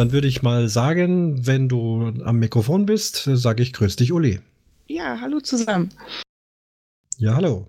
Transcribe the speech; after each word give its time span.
Dann 0.00 0.12
würde 0.12 0.28
ich 0.28 0.42
mal 0.42 0.68
sagen, 0.70 1.46
wenn 1.46 1.68
du 1.68 2.10
am 2.24 2.38
Mikrofon 2.38 2.86
bist, 2.86 3.28
sage 3.34 3.62
ich 3.62 3.74
grüß 3.74 3.96
dich, 3.96 4.12
Uli. 4.12 4.40
Ja, 4.86 5.20
hallo 5.20 5.40
zusammen. 5.40 5.90
Ja, 7.18 7.34
hallo. 7.34 7.68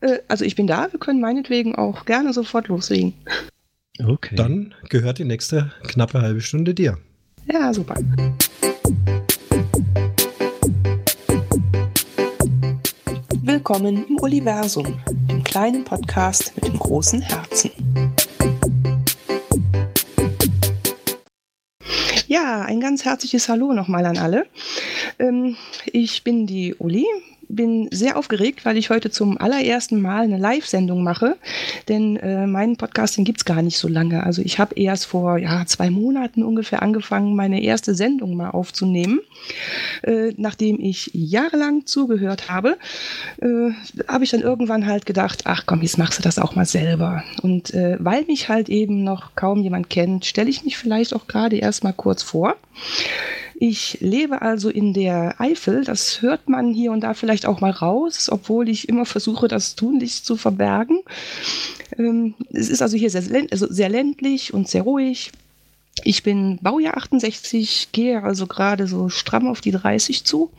Äh, 0.00 0.18
also 0.28 0.44
ich 0.44 0.56
bin 0.56 0.66
da, 0.66 0.88
wir 0.92 1.00
können 1.00 1.20
meinetwegen 1.20 1.74
auch 1.74 2.04
gerne 2.04 2.32
sofort 2.32 2.68
loslegen. 2.68 3.14
Okay. 4.04 4.36
Dann 4.36 4.74
gehört 4.88 5.18
die 5.18 5.24
nächste 5.24 5.72
knappe 5.86 6.20
halbe 6.20 6.40
Stunde 6.40 6.74
dir. 6.74 6.98
Ja, 7.50 7.72
super. 7.72 7.94
Willkommen 13.42 14.04
im 14.08 14.16
Universum, 14.18 15.00
dem 15.30 15.42
kleinen 15.42 15.84
Podcast 15.84 16.52
mit 16.56 16.66
dem 16.66 16.78
großen 16.78 17.22
Herzen. 17.22 17.70
Ja, 22.26 22.62
ein 22.62 22.80
ganz 22.80 23.04
herzliches 23.04 23.48
Hallo 23.48 23.72
nochmal 23.72 24.04
an 24.04 24.18
alle. 24.18 24.46
Ähm, 25.18 25.56
ich 25.86 26.24
bin 26.24 26.46
die 26.46 26.74
Uli, 26.74 27.06
bin 27.48 27.88
sehr 27.90 28.16
aufgeregt, 28.16 28.64
weil 28.64 28.76
ich 28.76 28.90
heute 28.90 29.10
zum 29.10 29.38
allerersten 29.38 30.00
Mal 30.00 30.24
eine 30.24 30.38
Live-Sendung 30.38 31.02
mache. 31.02 31.36
Denn 31.88 32.16
äh, 32.16 32.46
meinen 32.46 32.76
Podcast, 32.76 33.16
den 33.16 33.24
gibt 33.24 33.38
es 33.40 33.44
gar 33.44 33.62
nicht 33.62 33.78
so 33.78 33.88
lange. 33.88 34.24
Also 34.24 34.42
ich 34.42 34.58
habe 34.58 34.74
erst 34.74 35.06
vor 35.06 35.38
ja, 35.38 35.64
zwei 35.66 35.90
Monaten 35.90 36.42
ungefähr 36.42 36.82
angefangen, 36.82 37.36
meine 37.36 37.62
erste 37.62 37.94
Sendung 37.94 38.36
mal 38.36 38.50
aufzunehmen. 38.50 39.20
Äh, 40.02 40.32
nachdem 40.36 40.80
ich 40.80 41.10
jahrelang 41.12 41.86
zugehört 41.86 42.50
habe, 42.50 42.76
äh, 43.40 43.70
habe 44.08 44.24
ich 44.24 44.30
dann 44.30 44.40
irgendwann 44.40 44.86
halt 44.86 45.06
gedacht, 45.06 45.42
ach 45.44 45.64
komm, 45.66 45.82
jetzt 45.82 45.98
machst 45.98 46.18
du 46.18 46.22
das 46.22 46.38
auch 46.38 46.54
mal 46.54 46.66
selber. 46.66 47.22
Und 47.42 47.74
äh, 47.74 47.96
weil 48.00 48.24
mich 48.24 48.48
halt 48.48 48.68
eben 48.68 49.04
noch 49.04 49.34
kaum 49.34 49.62
jemand 49.62 49.90
kennt, 49.90 50.24
stelle 50.24 50.50
ich 50.50 50.64
mich 50.64 50.76
vielleicht 50.76 51.14
auch 51.14 51.26
gerade 51.26 51.56
erst 51.56 51.84
mal 51.84 51.92
kurz 51.92 52.22
vor. 52.22 52.56
Ich 53.58 53.98
lebe 54.00 54.42
also 54.42 54.68
in 54.68 54.92
der 54.92 55.40
Eifel. 55.40 55.84
Das 55.84 56.20
hört 56.20 56.48
man 56.48 56.74
hier 56.74 56.92
und 56.92 57.00
da 57.00 57.14
vielleicht 57.14 57.46
auch 57.46 57.60
mal 57.60 57.70
raus, 57.70 58.28
obwohl 58.30 58.68
ich 58.68 58.88
immer 58.88 59.06
versuche, 59.06 59.48
das 59.48 59.76
tunlichst 59.76 60.26
zu 60.26 60.36
verbergen. 60.36 61.00
Ähm, 61.96 62.34
es 62.52 62.68
ist 62.68 62.82
also 62.82 62.96
hier 62.98 63.10
sehr, 63.10 63.46
also 63.50 63.66
sehr 63.70 63.88
ländlich 63.88 64.52
und 64.52 64.68
sehr 64.68 64.82
ruhig. 64.82 65.32
Ich 66.04 66.22
bin 66.22 66.58
Baujahr 66.60 66.98
68, 66.98 67.88
gehe 67.90 68.22
also 68.22 68.46
gerade 68.46 68.86
so 68.86 69.08
stramm 69.08 69.48
auf 69.48 69.62
die 69.62 69.70
30 69.70 70.24
zu 70.24 70.50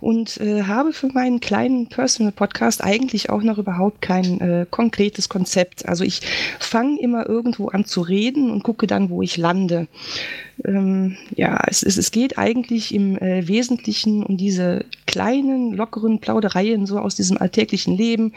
und 0.00 0.40
äh, 0.40 0.62
habe 0.62 0.92
für 0.92 1.08
meinen 1.08 1.40
kleinen 1.40 1.88
Personal 1.88 2.32
Podcast 2.32 2.82
eigentlich 2.82 3.30
auch 3.30 3.42
noch 3.42 3.58
überhaupt 3.58 4.00
kein 4.00 4.40
äh, 4.40 4.66
konkretes 4.70 5.28
Konzept. 5.28 5.86
Also 5.86 6.04
ich 6.04 6.20
fange 6.60 7.00
immer 7.00 7.28
irgendwo 7.28 7.68
an 7.68 7.84
zu 7.84 8.00
reden 8.00 8.50
und 8.50 8.62
gucke 8.62 8.86
dann, 8.86 9.10
wo 9.10 9.22
ich 9.22 9.36
lande. 9.36 9.88
Ähm, 10.64 11.16
ja, 11.34 11.62
es, 11.66 11.82
es, 11.82 11.96
es 11.96 12.12
geht 12.12 12.38
eigentlich 12.38 12.94
im 12.94 13.18
äh, 13.18 13.48
Wesentlichen 13.48 14.22
um 14.22 14.36
diese 14.36 14.84
kleinen, 15.06 15.72
lockeren 15.74 16.20
Plaudereien 16.20 16.86
so 16.86 16.98
aus 16.98 17.16
diesem 17.16 17.38
alltäglichen 17.38 17.96
Leben, 17.96 18.34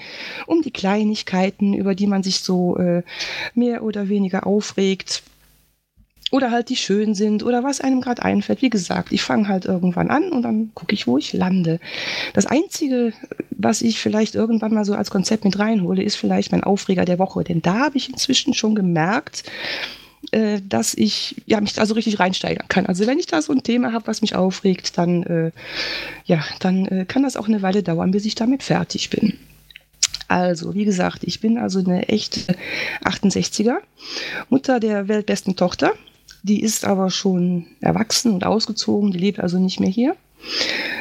um 0.47 0.63
die 0.63 0.71
Kleinigkeiten, 0.71 1.73
über 1.73 1.93
die 1.93 2.07
man 2.07 2.23
sich 2.23 2.39
so 2.39 2.75
äh, 2.77 3.03
mehr 3.53 3.83
oder 3.83 4.09
weniger 4.09 4.47
aufregt 4.47 5.21
oder 6.31 6.51
halt 6.51 6.69
die 6.69 6.75
schön 6.75 7.13
sind 7.15 7.43
oder 7.43 7.63
was 7.63 7.81
einem 7.81 8.01
gerade 8.01 8.23
einfällt. 8.23 8.61
Wie 8.61 8.69
gesagt, 8.69 9.11
ich 9.11 9.21
fange 9.21 9.47
halt 9.47 9.65
irgendwann 9.65 10.09
an 10.09 10.29
und 10.29 10.41
dann 10.41 10.71
gucke 10.73 10.93
ich, 10.93 11.07
wo 11.07 11.17
ich 11.17 11.33
lande. 11.33 11.79
Das 12.33 12.45
Einzige, 12.45 13.13
was 13.51 13.81
ich 13.81 13.99
vielleicht 13.99 14.35
irgendwann 14.35 14.73
mal 14.73 14.85
so 14.85 14.95
als 14.95 15.11
Konzept 15.11 15.45
mit 15.45 15.59
reinhole, 15.59 16.01
ist 16.01 16.15
vielleicht 16.15 16.51
mein 16.51 16.63
Aufreger 16.63 17.05
der 17.05 17.19
Woche. 17.19 17.43
Denn 17.43 17.61
da 17.61 17.79
habe 17.79 17.97
ich 17.97 18.09
inzwischen 18.09 18.53
schon 18.53 18.75
gemerkt, 18.75 19.43
äh, 20.31 20.61
dass 20.67 20.93
ich 20.93 21.35
ja, 21.45 21.59
mich 21.61 21.73
da 21.73 21.85
so 21.85 21.93
richtig 21.93 22.19
reinsteigern 22.19 22.67
kann. 22.67 22.85
Also 22.85 23.05
wenn 23.05 23.19
ich 23.19 23.27
da 23.27 23.41
so 23.41 23.53
ein 23.53 23.63
Thema 23.63 23.93
habe, 23.93 24.07
was 24.07 24.21
mich 24.21 24.35
aufregt, 24.35 24.97
dann, 24.97 25.23
äh, 25.23 25.51
ja, 26.25 26.43
dann 26.59 26.85
äh, 26.85 27.05
kann 27.05 27.23
das 27.23 27.37
auch 27.37 27.47
eine 27.47 27.61
Weile 27.61 27.83
dauern, 27.83 28.11
bis 28.11 28.25
ich 28.25 28.35
damit 28.35 28.63
fertig 28.63 29.09
bin. 29.09 29.37
Also, 30.29 30.73
wie 30.73 30.85
gesagt, 30.85 31.23
ich 31.25 31.41
bin 31.41 31.57
also 31.59 31.79
eine 31.79 32.07
echte 32.07 32.55
68er, 33.03 33.77
Mutter 34.49 34.79
der 34.79 35.07
weltbesten 35.07 35.55
Tochter. 35.55 35.93
Die 36.43 36.61
ist 36.61 36.85
aber 36.85 37.09
schon 37.09 37.65
erwachsen 37.79 38.33
und 38.33 38.45
ausgezogen, 38.45 39.11
die 39.11 39.19
lebt 39.19 39.39
also 39.39 39.59
nicht 39.59 39.79
mehr 39.79 39.89
hier. 39.89 40.15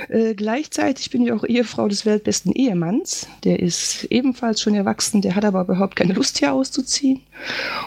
Äh, 0.08 0.34
gleichzeitig 0.34 1.10
bin 1.10 1.24
ich 1.24 1.32
auch 1.32 1.44
Ehefrau 1.44 1.88
des 1.88 2.06
weltbesten 2.06 2.52
Ehemanns. 2.52 3.26
Der 3.44 3.60
ist 3.60 4.04
ebenfalls 4.04 4.60
schon 4.60 4.74
erwachsen, 4.74 5.20
der 5.20 5.34
hat 5.34 5.44
aber 5.44 5.62
überhaupt 5.62 5.96
keine 5.96 6.12
Lust 6.12 6.38
hier 6.38 6.52
auszuziehen. 6.52 7.20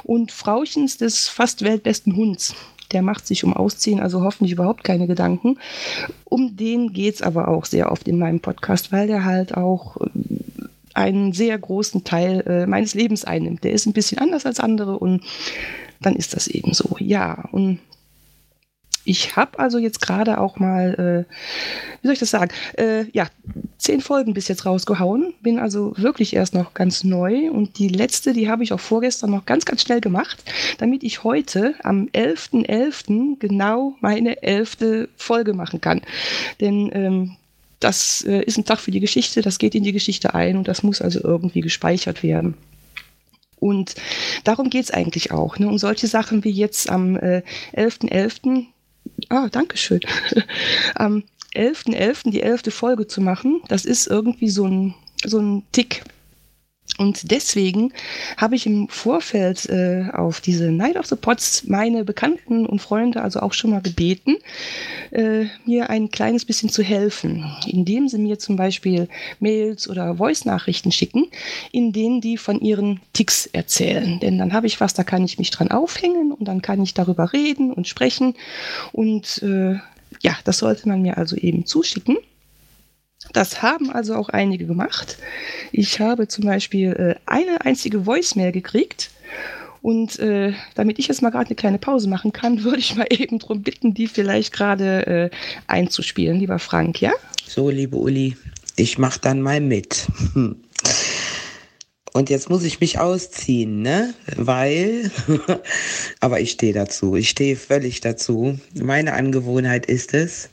Und 0.03 0.31
Frauchens 0.31 0.97
des 0.97 1.27
fast 1.27 1.63
weltbesten 1.63 2.15
Hunds. 2.15 2.55
Der 2.91 3.01
macht 3.01 3.25
sich 3.25 3.43
um 3.43 3.53
Ausziehen 3.53 3.99
also 3.99 4.21
hoffentlich 4.21 4.51
überhaupt 4.51 4.83
keine 4.83 5.07
Gedanken. 5.07 5.57
Um 6.23 6.55
den 6.55 6.93
geht 6.93 7.15
es 7.15 7.21
aber 7.21 7.47
auch 7.47 7.65
sehr 7.65 7.91
oft 7.91 8.07
in 8.07 8.19
meinem 8.19 8.41
Podcast, 8.41 8.91
weil 8.91 9.07
der 9.07 9.25
halt 9.25 9.55
auch 9.55 9.97
äh, 9.97 10.09
einen 10.93 11.33
sehr 11.33 11.57
großen 11.57 12.03
Teil 12.03 12.41
äh, 12.47 12.67
meines 12.67 12.93
Lebens 12.93 13.25
einnimmt. 13.25 13.63
Der 13.63 13.71
ist 13.71 13.85
ein 13.85 13.93
bisschen 13.93 14.17
anders 14.17 14.45
als 14.45 14.59
andere 14.59 14.97
und 14.99 15.23
dann 16.01 16.15
ist 16.15 16.35
das 16.35 16.47
eben 16.47 16.73
so. 16.73 16.95
Ja, 16.99 17.47
und 17.51 17.79
ich 19.05 19.35
habe 19.35 19.59
also 19.59 19.77
jetzt 19.77 20.01
gerade 20.01 20.39
auch 20.39 20.57
mal, 20.57 21.25
äh, 21.27 21.33
wie 22.01 22.07
soll 22.07 22.13
ich 22.13 22.19
das 22.19 22.31
sagen, 22.31 22.51
äh, 22.77 23.05
ja, 23.11 23.27
zehn 23.77 24.01
Folgen 24.01 24.33
bis 24.33 24.47
jetzt 24.47 24.65
rausgehauen. 24.65 25.35
Bin 25.41 25.59
also 25.59 25.93
wirklich 25.95 26.35
erst 26.35 26.55
noch 26.55 26.73
ganz 26.73 27.03
neu 27.03 27.51
und 27.51 27.77
die 27.77 27.87
letzte, 27.87 28.33
die 28.33 28.49
habe 28.49 28.63
ich 28.63 28.73
auch 28.73 28.79
vorgestern 28.79 29.29
noch 29.29 29.45
ganz, 29.45 29.65
ganz 29.65 29.83
schnell 29.83 30.01
gemacht, 30.01 30.43
damit 30.79 31.03
ich 31.03 31.23
heute 31.23 31.75
am 31.83 32.09
11.11. 32.13 32.65
.11. 32.65 33.39
genau 33.39 33.95
meine 34.01 34.41
elfte 34.41 35.07
Folge 35.15 35.53
machen 35.53 35.81
kann. 35.81 36.01
Denn 36.59 36.89
ähm, 36.93 37.37
das 37.79 38.23
äh, 38.27 38.41
ist 38.41 38.57
ein 38.57 38.65
Tag 38.65 38.79
für 38.79 38.91
die 38.91 38.99
Geschichte, 38.99 39.43
das 39.43 39.59
geht 39.59 39.75
in 39.75 39.83
die 39.83 39.93
Geschichte 39.93 40.33
ein 40.33 40.57
und 40.57 40.67
das 40.67 40.81
muss 40.81 41.01
also 41.01 41.21
irgendwie 41.23 41.61
gespeichert 41.61 42.23
werden. 42.23 42.55
Und 43.59 43.95
darum 44.45 44.69
geht 44.69 44.85
es 44.85 44.91
eigentlich 44.91 45.31
auch, 45.31 45.59
ne? 45.59 45.67
um 45.67 45.77
solche 45.77 46.07
Sachen 46.07 46.43
wie 46.43 46.51
jetzt 46.51 46.89
am 46.89 47.15
11.11. 47.17 48.07
Äh, 48.09 48.27
.11., 48.27 48.65
ah, 49.29 49.49
Dankeschön, 49.49 50.01
am 50.95 51.23
11.11. 51.53 51.95
.11. 51.95 52.31
die 52.31 52.41
elfte 52.41 52.71
Folge 52.71 53.07
zu 53.07 53.21
machen, 53.21 53.61
das 53.67 53.85
ist 53.85 54.07
irgendwie 54.07 54.49
so 54.49 54.65
ein, 54.65 54.95
so 55.23 55.39
ein 55.39 55.63
Tick, 55.71 56.03
und 56.97 57.31
deswegen 57.31 57.91
habe 58.37 58.55
ich 58.55 58.65
im 58.65 58.87
Vorfeld 58.87 59.67
äh, 59.69 60.05
auf 60.13 60.39
diese 60.39 60.71
Night 60.71 60.95
of 60.95 61.05
the 61.07 61.15
Pots 61.15 61.65
meine 61.67 62.05
Bekannten 62.05 62.65
und 62.65 62.81
Freunde 62.81 63.21
also 63.21 63.41
auch 63.41 63.53
schon 63.53 63.71
mal 63.71 63.81
gebeten, 63.81 64.37
äh, 65.11 65.45
mir 65.65 65.89
ein 65.89 66.09
kleines 66.09 66.45
bisschen 66.45 66.69
zu 66.69 66.83
helfen, 66.83 67.45
indem 67.67 68.07
sie 68.07 68.17
mir 68.17 68.39
zum 68.39 68.55
Beispiel 68.55 69.09
Mails 69.39 69.89
oder 69.89 70.15
Voice-Nachrichten 70.15 70.91
schicken, 70.91 71.27
in 71.71 71.91
denen 71.91 72.21
die 72.21 72.37
von 72.37 72.61
ihren 72.61 73.01
Ticks 73.11 73.45
erzählen. 73.47 74.19
Denn 74.21 74.37
dann 74.37 74.53
habe 74.53 74.67
ich 74.67 74.79
was, 74.79 74.93
da 74.93 75.03
kann 75.03 75.25
ich 75.25 75.37
mich 75.37 75.51
dran 75.51 75.71
aufhängen 75.71 76.31
und 76.31 76.47
dann 76.47 76.61
kann 76.61 76.81
ich 76.81 76.93
darüber 76.93 77.33
reden 77.33 77.73
und 77.73 77.87
sprechen. 77.89 78.35
Und 78.93 79.43
äh, 79.43 79.75
ja, 80.21 80.37
das 80.45 80.59
sollte 80.59 80.87
man 80.87 81.01
mir 81.01 81.17
also 81.17 81.35
eben 81.35 81.65
zuschicken. 81.65 82.17
Das 83.35 83.61
haben 83.61 83.89
also 83.89 84.15
auch 84.15 84.29
einige 84.29 84.65
gemacht. 84.65 85.17
Ich 85.73 85.99
habe 85.99 86.29
zum 86.29 86.45
Beispiel 86.45 86.93
äh, 86.93 87.15
eine 87.25 87.65
einzige 87.65 88.05
Voicemail 88.05 88.53
gekriegt. 88.53 89.11
Und 89.81 90.17
äh, 90.19 90.53
damit 90.73 90.99
ich 90.99 91.09
jetzt 91.09 91.21
mal 91.21 91.31
gerade 91.31 91.47
eine 91.47 91.55
kleine 91.55 91.77
Pause 91.77 92.07
machen 92.07 92.31
kann, 92.31 92.63
würde 92.63 92.79
ich 92.79 92.95
mal 92.95 93.07
eben 93.09 93.39
darum 93.39 93.61
bitten, 93.61 93.93
die 93.93 94.07
vielleicht 94.07 94.53
gerade 94.53 95.05
äh, 95.05 95.29
einzuspielen, 95.67 96.39
lieber 96.39 96.59
Frank, 96.59 97.01
ja? 97.01 97.11
So, 97.45 97.69
liebe 97.69 97.97
Uli, 97.97 98.37
ich 98.77 98.97
mache 98.97 99.19
dann 99.19 99.41
mal 99.41 99.59
mit. 99.59 100.07
Und 102.13 102.29
jetzt 102.29 102.49
muss 102.49 102.63
ich 102.63 102.79
mich 102.79 102.97
ausziehen, 102.97 103.81
ne? 103.81 104.13
Weil, 104.37 105.11
aber 106.21 106.39
ich 106.39 106.51
stehe 106.51 106.71
dazu, 106.71 107.17
ich 107.17 107.29
stehe 107.29 107.57
völlig 107.57 107.99
dazu. 107.99 108.57
Meine 108.73 109.11
Angewohnheit 109.11 109.87
ist 109.87 110.13
es, 110.13 110.47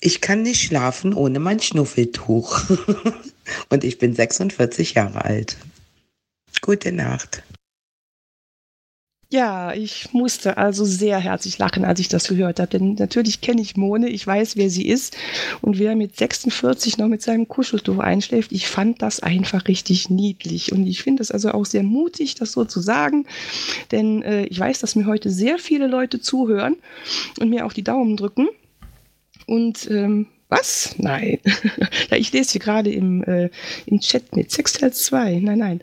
ich 0.00 0.20
kann 0.20 0.42
nicht 0.42 0.62
schlafen 0.62 1.14
ohne 1.14 1.38
mein 1.38 1.60
Schnuffeltuch. 1.60 2.62
Und 3.70 3.84
ich 3.84 3.98
bin 3.98 4.14
46 4.14 4.94
Jahre 4.94 5.24
alt. 5.24 5.56
Gute 6.60 6.92
Nacht. 6.92 7.42
Ja, 9.30 9.74
ich 9.74 10.14
musste 10.14 10.56
also 10.56 10.86
sehr 10.86 11.18
herzlich 11.18 11.58
lachen, 11.58 11.84
als 11.84 12.00
ich 12.00 12.08
das 12.08 12.28
gehört 12.28 12.60
habe. 12.60 12.70
Denn 12.70 12.94
natürlich 12.94 13.42
kenne 13.42 13.60
ich 13.60 13.76
Mone, 13.76 14.08
ich 14.08 14.26
weiß, 14.26 14.56
wer 14.56 14.70
sie 14.70 14.88
ist. 14.88 15.18
Und 15.60 15.78
wer 15.78 15.96
mit 15.96 16.16
46 16.16 16.96
noch 16.96 17.08
mit 17.08 17.20
seinem 17.20 17.46
Kuscheltuch 17.46 17.98
einschläft, 17.98 18.52
ich 18.52 18.68
fand 18.68 19.02
das 19.02 19.20
einfach 19.20 19.68
richtig 19.68 20.08
niedlich. 20.08 20.72
Und 20.72 20.86
ich 20.86 21.02
finde 21.02 21.22
es 21.22 21.30
also 21.30 21.50
auch 21.50 21.66
sehr 21.66 21.82
mutig, 21.82 22.36
das 22.36 22.52
so 22.52 22.64
zu 22.64 22.80
sagen. 22.80 23.26
Denn 23.90 24.22
äh, 24.22 24.44
ich 24.46 24.58
weiß, 24.58 24.78
dass 24.80 24.96
mir 24.96 25.04
heute 25.04 25.28
sehr 25.28 25.58
viele 25.58 25.88
Leute 25.88 26.20
zuhören 26.20 26.76
und 27.38 27.50
mir 27.50 27.66
auch 27.66 27.74
die 27.74 27.84
Daumen 27.84 28.16
drücken. 28.16 28.48
Und 29.48 29.90
ähm, 29.90 30.26
was? 30.50 30.94
Nein. 30.98 31.38
ich 32.10 32.32
lese 32.32 32.52
hier 32.52 32.60
gerade 32.60 32.92
im, 32.92 33.24
äh, 33.24 33.48
im 33.86 33.98
Chat 33.98 34.36
mit. 34.36 34.50
Sextel 34.50 34.92
2. 34.92 35.40
Nein, 35.42 35.58
nein. 35.58 35.80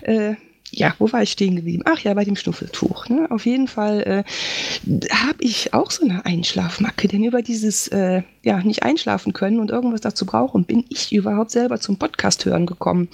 äh, 0.02 0.36
ja, 0.76 0.94
wo 0.98 1.10
war 1.10 1.22
ich 1.22 1.32
stehen 1.32 1.56
geblieben? 1.56 1.82
Ach 1.86 1.98
ja, 2.00 2.12
bei 2.12 2.24
dem 2.24 2.36
Schnuffeltuch. 2.36 3.08
Ne? 3.08 3.26
Auf 3.30 3.46
jeden 3.46 3.66
Fall 3.66 4.02
äh, 4.02 5.10
habe 5.10 5.38
ich 5.40 5.72
auch 5.72 5.90
so 5.90 6.04
eine 6.04 6.26
Einschlafmacke, 6.26 7.08
denn 7.08 7.24
über 7.24 7.40
dieses 7.40 7.88
äh, 7.88 8.22
ja 8.42 8.62
nicht 8.62 8.82
einschlafen 8.82 9.32
können 9.32 9.58
und 9.58 9.70
irgendwas 9.70 10.02
dazu 10.02 10.26
brauchen, 10.26 10.64
bin 10.64 10.84
ich 10.90 11.12
überhaupt 11.12 11.50
selber 11.50 11.80
zum 11.80 11.96
Podcast 11.96 12.44
hören 12.44 12.66
gekommen. 12.66 13.08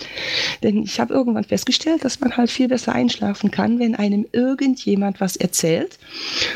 Denn 0.64 0.82
ich 0.82 0.99
habe 0.99 1.14
irgendwann 1.14 1.44
festgestellt, 1.44 2.05
dass 2.05 2.19
man 2.19 2.37
halt 2.37 2.50
viel 2.50 2.67
besser 2.67 2.94
einschlafen 2.94 3.53
kann, 3.53 3.79
wenn 3.79 3.94
einem 3.94 4.26
irgendjemand 4.32 5.20
was 5.20 5.37
erzählt. 5.37 5.99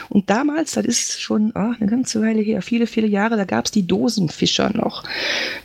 Und 0.09 0.29
damals, 0.29 0.73
das 0.73 0.87
ist 0.87 1.21
schon 1.21 1.53
oh, 1.55 1.73
eine 1.79 1.89
ganze 1.89 2.21
Weile 2.21 2.43
her, 2.43 2.63
viele, 2.63 2.89
viele 2.89 3.07
Jahre, 3.07 3.37
da 3.37 3.45
gab 3.45 3.67
es 3.67 3.71
die 3.71 3.87
Dosenfischer 3.87 4.71
noch. 4.77 5.05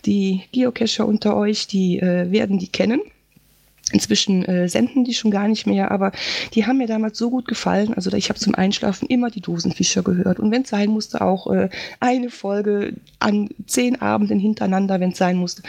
Die 0.05 0.41
Geocacher 0.51 1.07
unter 1.07 1.35
euch, 1.35 1.65
die 1.65 1.97
äh, 1.99 2.31
werden 2.31 2.59
die 2.59 2.67
kennen. 2.67 3.01
Inzwischen 3.91 4.45
äh, 4.45 4.69
senden 4.69 5.03
die 5.03 5.13
schon 5.13 5.31
gar 5.31 5.47
nicht 5.47 5.67
mehr, 5.67 5.91
aber 5.91 6.11
die 6.53 6.65
haben 6.65 6.77
mir 6.77 6.87
damals 6.87 7.17
so 7.17 7.29
gut 7.29 7.47
gefallen. 7.47 7.93
Also 7.93 8.11
ich 8.13 8.29
habe 8.29 8.39
zum 8.39 8.55
Einschlafen 8.55 9.07
immer 9.07 9.29
die 9.29 9.41
Dosenfischer 9.41 10.01
gehört. 10.01 10.39
Und 10.39 10.51
wenn 10.51 10.61
es 10.61 10.69
sein 10.69 10.89
musste, 10.89 11.21
auch 11.21 11.47
äh, 11.47 11.69
eine 11.99 12.29
Folge 12.29 12.93
an 13.19 13.49
zehn 13.65 14.01
Abenden 14.01 14.39
hintereinander, 14.39 14.99
wenn 14.99 15.11
es 15.11 15.17
sein 15.17 15.35
musste. 15.35 15.63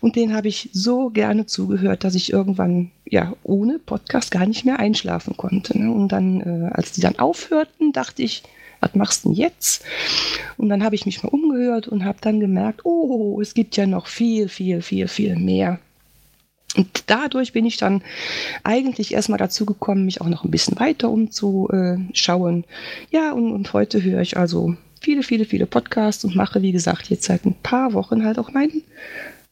Und 0.00 0.16
den 0.16 0.34
habe 0.34 0.48
ich 0.48 0.70
so 0.72 1.10
gerne 1.10 1.46
zugehört, 1.46 2.02
dass 2.02 2.14
ich 2.14 2.32
irgendwann 2.32 2.90
ja 3.04 3.34
ohne 3.42 3.78
Podcast 3.78 4.30
gar 4.30 4.46
nicht 4.46 4.64
mehr 4.64 4.80
einschlafen 4.80 5.36
konnte. 5.36 5.78
Ne? 5.78 5.92
Und 5.92 6.08
dann, 6.08 6.40
äh, 6.40 6.70
als 6.72 6.92
die 6.92 7.00
dann 7.00 7.18
aufhörten, 7.18 7.92
dachte 7.92 8.22
ich, 8.22 8.42
was 8.80 8.94
machst 8.94 9.24
du 9.24 9.28
denn 9.28 9.36
jetzt? 9.36 9.84
Und 10.56 10.70
dann 10.70 10.82
habe 10.82 10.94
ich 10.94 11.06
mich 11.06 11.22
mal 11.22 11.28
umgehört 11.28 11.86
und 11.86 12.04
habe 12.04 12.18
dann 12.20 12.40
gemerkt, 12.40 12.84
oh, 12.84 13.40
es 13.40 13.54
gibt 13.54 13.76
ja 13.76 13.86
noch 13.86 14.06
viel, 14.06 14.48
viel, 14.48 14.82
viel, 14.82 15.06
viel 15.06 15.36
mehr. 15.36 15.78
Und 16.76 17.04
dadurch 17.06 17.52
bin 17.52 17.66
ich 17.66 17.76
dann 17.78 18.02
eigentlich 18.62 19.14
erstmal 19.14 19.38
dazu 19.38 19.66
gekommen, 19.66 20.04
mich 20.04 20.20
auch 20.20 20.28
noch 20.28 20.44
ein 20.44 20.50
bisschen 20.50 20.78
weiter 20.78 21.10
umzuschauen. 21.10 22.64
Ja, 23.10 23.32
und, 23.32 23.52
und 23.52 23.72
heute 23.72 24.02
höre 24.02 24.20
ich 24.20 24.36
also 24.36 24.76
viele, 25.00 25.22
viele, 25.22 25.44
viele 25.44 25.66
Podcasts 25.66 26.24
und 26.24 26.36
mache, 26.36 26.62
wie 26.62 26.72
gesagt, 26.72 27.10
jetzt 27.10 27.24
seit 27.24 27.44
ein 27.44 27.56
paar 27.62 27.92
Wochen 27.92 28.24
halt 28.24 28.38
auch 28.38 28.52
meinen. 28.52 28.82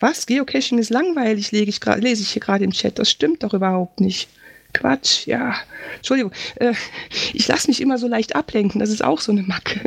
Was? 0.01 0.27
Geocaching 0.27 0.79
ist 0.79 0.91
langweilig, 0.91 1.51
lese 1.51 1.71
ich, 1.71 1.85
lese 1.85 2.23
ich 2.23 2.31
hier 2.31 2.41
gerade 2.41 2.65
im 2.65 2.71
Chat. 2.71 2.99
Das 3.01 3.11
stimmt 3.11 3.43
doch 3.43 3.53
überhaupt 3.53 4.01
nicht. 4.01 4.29
Quatsch, 4.73 5.27
ja. 5.27 5.57
Entschuldigung, 5.97 6.33
äh, 6.57 6.75
ich 7.33 7.49
lasse 7.49 7.69
mich 7.69 7.81
immer 7.81 7.99
so 7.99 8.07
leicht 8.07 8.37
ablenken. 8.37 8.79
Das 8.81 8.91
ist 8.91 9.03
auch 9.03 9.21
so 9.21 9.33
eine 9.33 9.43
Macke. 9.43 9.81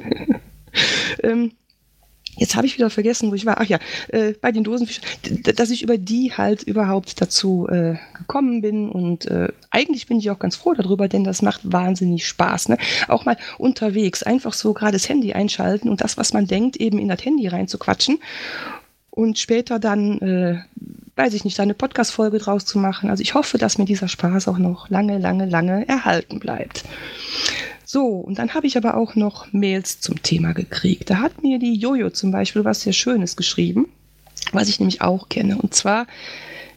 ähm, 1.24 1.54
Jetzt 2.38 2.56
habe 2.56 2.66
ich 2.66 2.75
wieder 2.78 2.89
vergessen, 2.89 3.30
wo 3.30 3.36
ich 3.36 3.45
war. 3.45 3.60
Ach 3.60 3.66
ja, 3.66 3.78
äh, 4.07 4.33
bei 4.39 4.51
den 4.51 4.63
Dosenfischen, 4.63 5.04
dass 5.56 5.69
ich 5.69 5.83
über 5.83 5.98
die 5.98 6.31
halt 6.33 6.63
überhaupt 6.63 7.22
dazu 7.22 7.68
äh, 7.69 7.95
gekommen 8.18 8.62
bin. 8.62 8.89
Und 8.89 9.25
äh, 9.25 9.50
eigentlich 9.69 10.07
bin 10.07 10.18
ich 10.18 10.31
auch 10.31 10.39
ganz 10.39 10.56
froh 10.56 10.74
darüber, 10.74 11.07
denn 11.07 11.24
das 11.24 11.42
macht 11.42 11.62
wahnsinnig 11.63 12.25
Spaß. 12.28 12.69
Ne? 12.69 12.78
Auch 13.07 13.25
mal 13.25 13.38
unterwegs 13.57 14.24
einfach 14.24 14.54
so 14.54 14.74
gerade 14.74 14.94
das 14.94 15.10
Handy 15.10 15.33
einschalten 15.33 15.89
und 15.89 16.01
das, 16.01 16.18
was 16.18 16.33
man 16.33 16.48
denkt, 16.48 16.78
eben 16.78 17.00
in 17.00 17.10
das 17.10 17.24
Handy 17.24 17.48
reinzuquatschen. 17.48 18.19
Und 19.10 19.38
später 19.38 19.77
dann, 19.77 20.19
äh, 20.19 20.62
weiß 21.18 21.34
ich 21.34 21.44
nicht, 21.44 21.60
eine 21.60 21.74
Podcast-Folge 21.74 22.39
draus 22.39 22.66
zu 22.66 22.80
machen. 22.80 23.10
Also 23.10 23.22
ich 23.22 23.34
hoffe, 23.34 23.57
dass 23.57 23.77
mir 23.77 23.86
dieser 23.86 24.07
Spaß 24.07 24.48
auch 24.48 24.57
noch 24.57 24.89
lange, 24.89 25.18
lange, 25.18 25.45
lange 25.45 25.86
erhalten 25.88 26.39
bleibt. 26.39 26.86
So, 27.93 28.05
und 28.07 28.39
dann 28.39 28.53
habe 28.53 28.67
ich 28.67 28.77
aber 28.77 28.95
auch 28.95 29.15
noch 29.15 29.51
Mails 29.51 29.99
zum 29.99 30.23
Thema 30.23 30.53
gekriegt. 30.53 31.09
Da 31.09 31.17
hat 31.17 31.43
mir 31.43 31.59
die 31.59 31.73
Jojo 31.73 32.09
zum 32.09 32.31
Beispiel 32.31 32.63
was 32.63 32.83
sehr 32.83 32.93
Schönes 32.93 33.35
geschrieben, 33.35 33.89
was 34.53 34.69
ich 34.69 34.79
nämlich 34.79 35.01
auch 35.01 35.27
kenne. 35.27 35.57
Und 35.57 35.73
zwar 35.73 36.07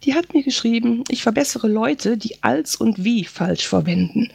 die 0.04 0.14
hat 0.14 0.34
mir 0.34 0.42
geschrieben, 0.42 1.04
ich 1.08 1.22
verbessere 1.22 1.68
Leute, 1.68 2.16
die 2.16 2.42
als 2.42 2.76
und 2.76 3.04
wie 3.04 3.24
falsch 3.24 3.66
verwenden 3.66 4.30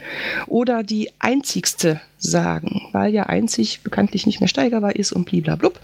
oder 0.48 0.84
die 0.84 1.12
einzigste 1.20 2.02
sagen, 2.20 2.82
weil 2.92 3.14
ja 3.14 3.24
einzig 3.24 3.82
bekanntlich 3.82 4.26
nicht 4.26 4.42
mehr 4.42 4.50
steigerbar 4.50 4.96
ist 4.96 5.14
und 5.14 5.26
bliblablub. 5.26 5.80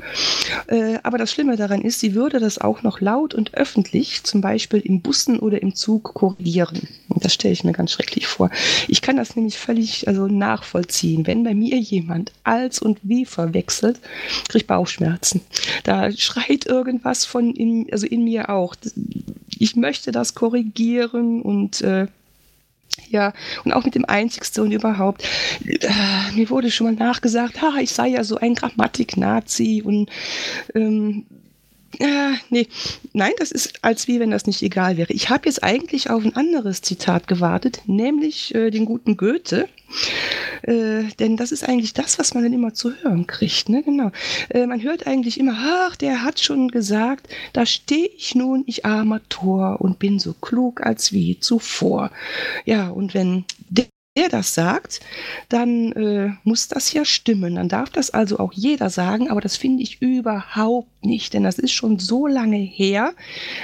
Äh, 0.67 0.99
aber 1.03 1.17
das 1.17 1.31
Schlimme 1.31 1.55
daran 1.55 1.81
ist, 1.81 1.99
sie 1.99 2.13
würde 2.13 2.39
das 2.39 2.57
auch 2.57 2.83
noch 2.83 2.99
laut 2.99 3.33
und 3.33 3.53
öffentlich, 3.53 4.23
zum 4.23 4.41
Beispiel 4.41 4.79
in 4.79 5.01
Bussen 5.01 5.39
oder 5.39 5.61
im 5.61 5.75
Zug, 5.75 6.13
korrigieren. 6.13 6.87
Und 7.07 7.23
das 7.23 7.33
stelle 7.33 7.53
ich 7.53 7.63
mir 7.63 7.71
ganz 7.71 7.91
schrecklich 7.91 8.27
vor. 8.27 8.49
Ich 8.87 9.01
kann 9.01 9.15
das 9.15 9.35
nämlich 9.35 9.57
völlig 9.57 10.07
also 10.07 10.27
nachvollziehen. 10.27 11.25
Wenn 11.25 11.43
bei 11.43 11.55
mir 11.55 11.77
jemand 11.77 12.33
als 12.43 12.79
und 12.79 12.99
wie 13.03 13.25
verwechselt, 13.25 13.99
kriege 14.49 14.63
ich 14.63 14.67
Bauchschmerzen. 14.67 15.41
Da 15.83 16.11
schreit 16.11 16.65
irgendwas 16.65 17.23
von 17.23 17.51
in, 17.53 17.87
also 17.91 18.05
in 18.05 18.23
mir 18.23 18.49
auch 18.49 18.75
ich 19.57 19.74
möchte 19.75 20.11
das 20.11 20.35
korrigieren 20.35 21.41
und 21.41 21.81
äh, 21.81 22.07
ja, 23.09 23.33
und 23.63 23.73
auch 23.73 23.83
mit 23.83 23.95
dem 23.95 24.05
Einzigste 24.05 24.61
und 24.61 24.71
überhaupt. 24.71 25.23
Äh, 25.65 25.89
mir 26.33 26.49
wurde 26.49 26.71
schon 26.71 26.87
mal 26.87 26.93
nachgesagt, 26.93 27.61
ha, 27.61 27.73
ich 27.79 27.91
sei 27.91 28.09
ja 28.09 28.23
so 28.23 28.37
ein 28.37 28.55
Grammatik-Nazi 28.55 29.81
und 29.85 30.09
ähm, 30.73 31.25
äh, 31.99 32.33
nee, 32.49 32.67
nein, 33.13 33.31
das 33.37 33.51
ist 33.51 33.83
als 33.83 34.07
wie 34.07 34.19
wenn 34.19 34.31
das 34.31 34.47
nicht 34.47 34.61
egal 34.61 34.97
wäre. 34.97 35.13
Ich 35.13 35.29
habe 35.29 35.47
jetzt 35.47 35.63
eigentlich 35.63 36.09
auf 36.09 36.23
ein 36.23 36.35
anderes 36.35 36.81
Zitat 36.81 37.27
gewartet, 37.27 37.81
nämlich 37.85 38.53
äh, 38.55 38.69
den 38.71 38.85
guten 38.85 39.17
Goethe. 39.17 39.67
Äh, 40.65 41.03
denn 41.19 41.37
das 41.37 41.51
ist 41.51 41.67
eigentlich 41.67 41.93
das, 41.93 42.17
was 42.19 42.33
man 42.33 42.43
dann 42.43 42.53
immer 42.53 42.73
zu 42.73 42.91
hören 43.01 43.27
kriegt. 43.27 43.69
Ne? 43.69 43.83
Genau. 43.83 44.11
Äh, 44.49 44.65
man 44.65 44.81
hört 44.81 45.07
eigentlich 45.07 45.39
immer, 45.39 45.55
ach, 45.57 45.95
der 45.95 46.23
hat 46.23 46.39
schon 46.39 46.69
gesagt, 46.69 47.27
da 47.53 47.65
stehe 47.65 48.09
ich 48.17 48.35
nun, 48.35 48.63
ich 48.65 48.85
armer 48.85 49.21
Tor, 49.29 49.81
und 49.81 49.99
bin 49.99 50.19
so 50.19 50.33
klug 50.33 50.81
als 50.81 51.13
wie 51.13 51.39
zuvor. 51.39 52.11
Ja, 52.65 52.89
und 52.89 53.13
wenn 53.13 53.45
der 54.17 54.29
das 54.29 54.53
sagt, 54.53 55.01
dann 55.49 55.91
äh, 55.91 56.29
muss 56.43 56.69
das 56.69 56.93
ja 56.93 57.03
stimmen. 57.03 57.55
Dann 57.55 57.67
darf 57.67 57.89
das 57.89 58.11
also 58.11 58.39
auch 58.39 58.53
jeder 58.53 58.89
sagen, 58.89 59.29
aber 59.29 59.41
das 59.41 59.57
finde 59.57 59.83
ich 59.83 60.01
überhaupt 60.01 60.87
nicht, 61.03 61.33
denn 61.33 61.43
das 61.43 61.59
ist 61.59 61.73
schon 61.73 61.99
so 61.99 62.25
lange 62.25 62.55
her. 62.55 63.13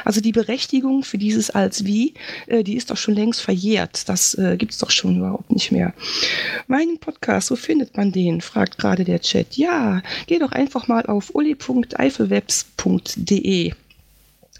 Also 0.03 0.19
die 0.19 0.33
Berechtigung 0.33 1.03
für 1.03 1.17
dieses 1.17 1.51
als 1.51 1.85
wie, 1.85 2.15
äh, 2.47 2.63
die 2.63 2.75
ist 2.75 2.91
doch 2.91 2.97
schon 2.97 3.15
längst 3.15 3.39
verjährt. 3.41 4.09
Das 4.09 4.33
äh, 4.35 4.57
gibt 4.57 4.73
es 4.73 4.77
doch 4.77 4.91
schon 4.91 5.15
überhaupt 5.17 5.51
nicht 5.51 5.71
mehr. 5.71 5.93
Meinen 6.67 6.97
Podcast, 6.97 7.49
wo 7.51 7.55
findet 7.55 7.95
man 7.95 8.11
den? 8.11 8.41
fragt 8.41 8.77
gerade 8.77 9.05
der 9.05 9.21
Chat. 9.21 9.55
Ja, 9.55 10.01
geh 10.27 10.37
doch 10.37 10.51
einfach 10.51 10.89
mal 10.89 11.05
auf 11.05 11.33
uli.eifelwebs.de. 11.33 13.71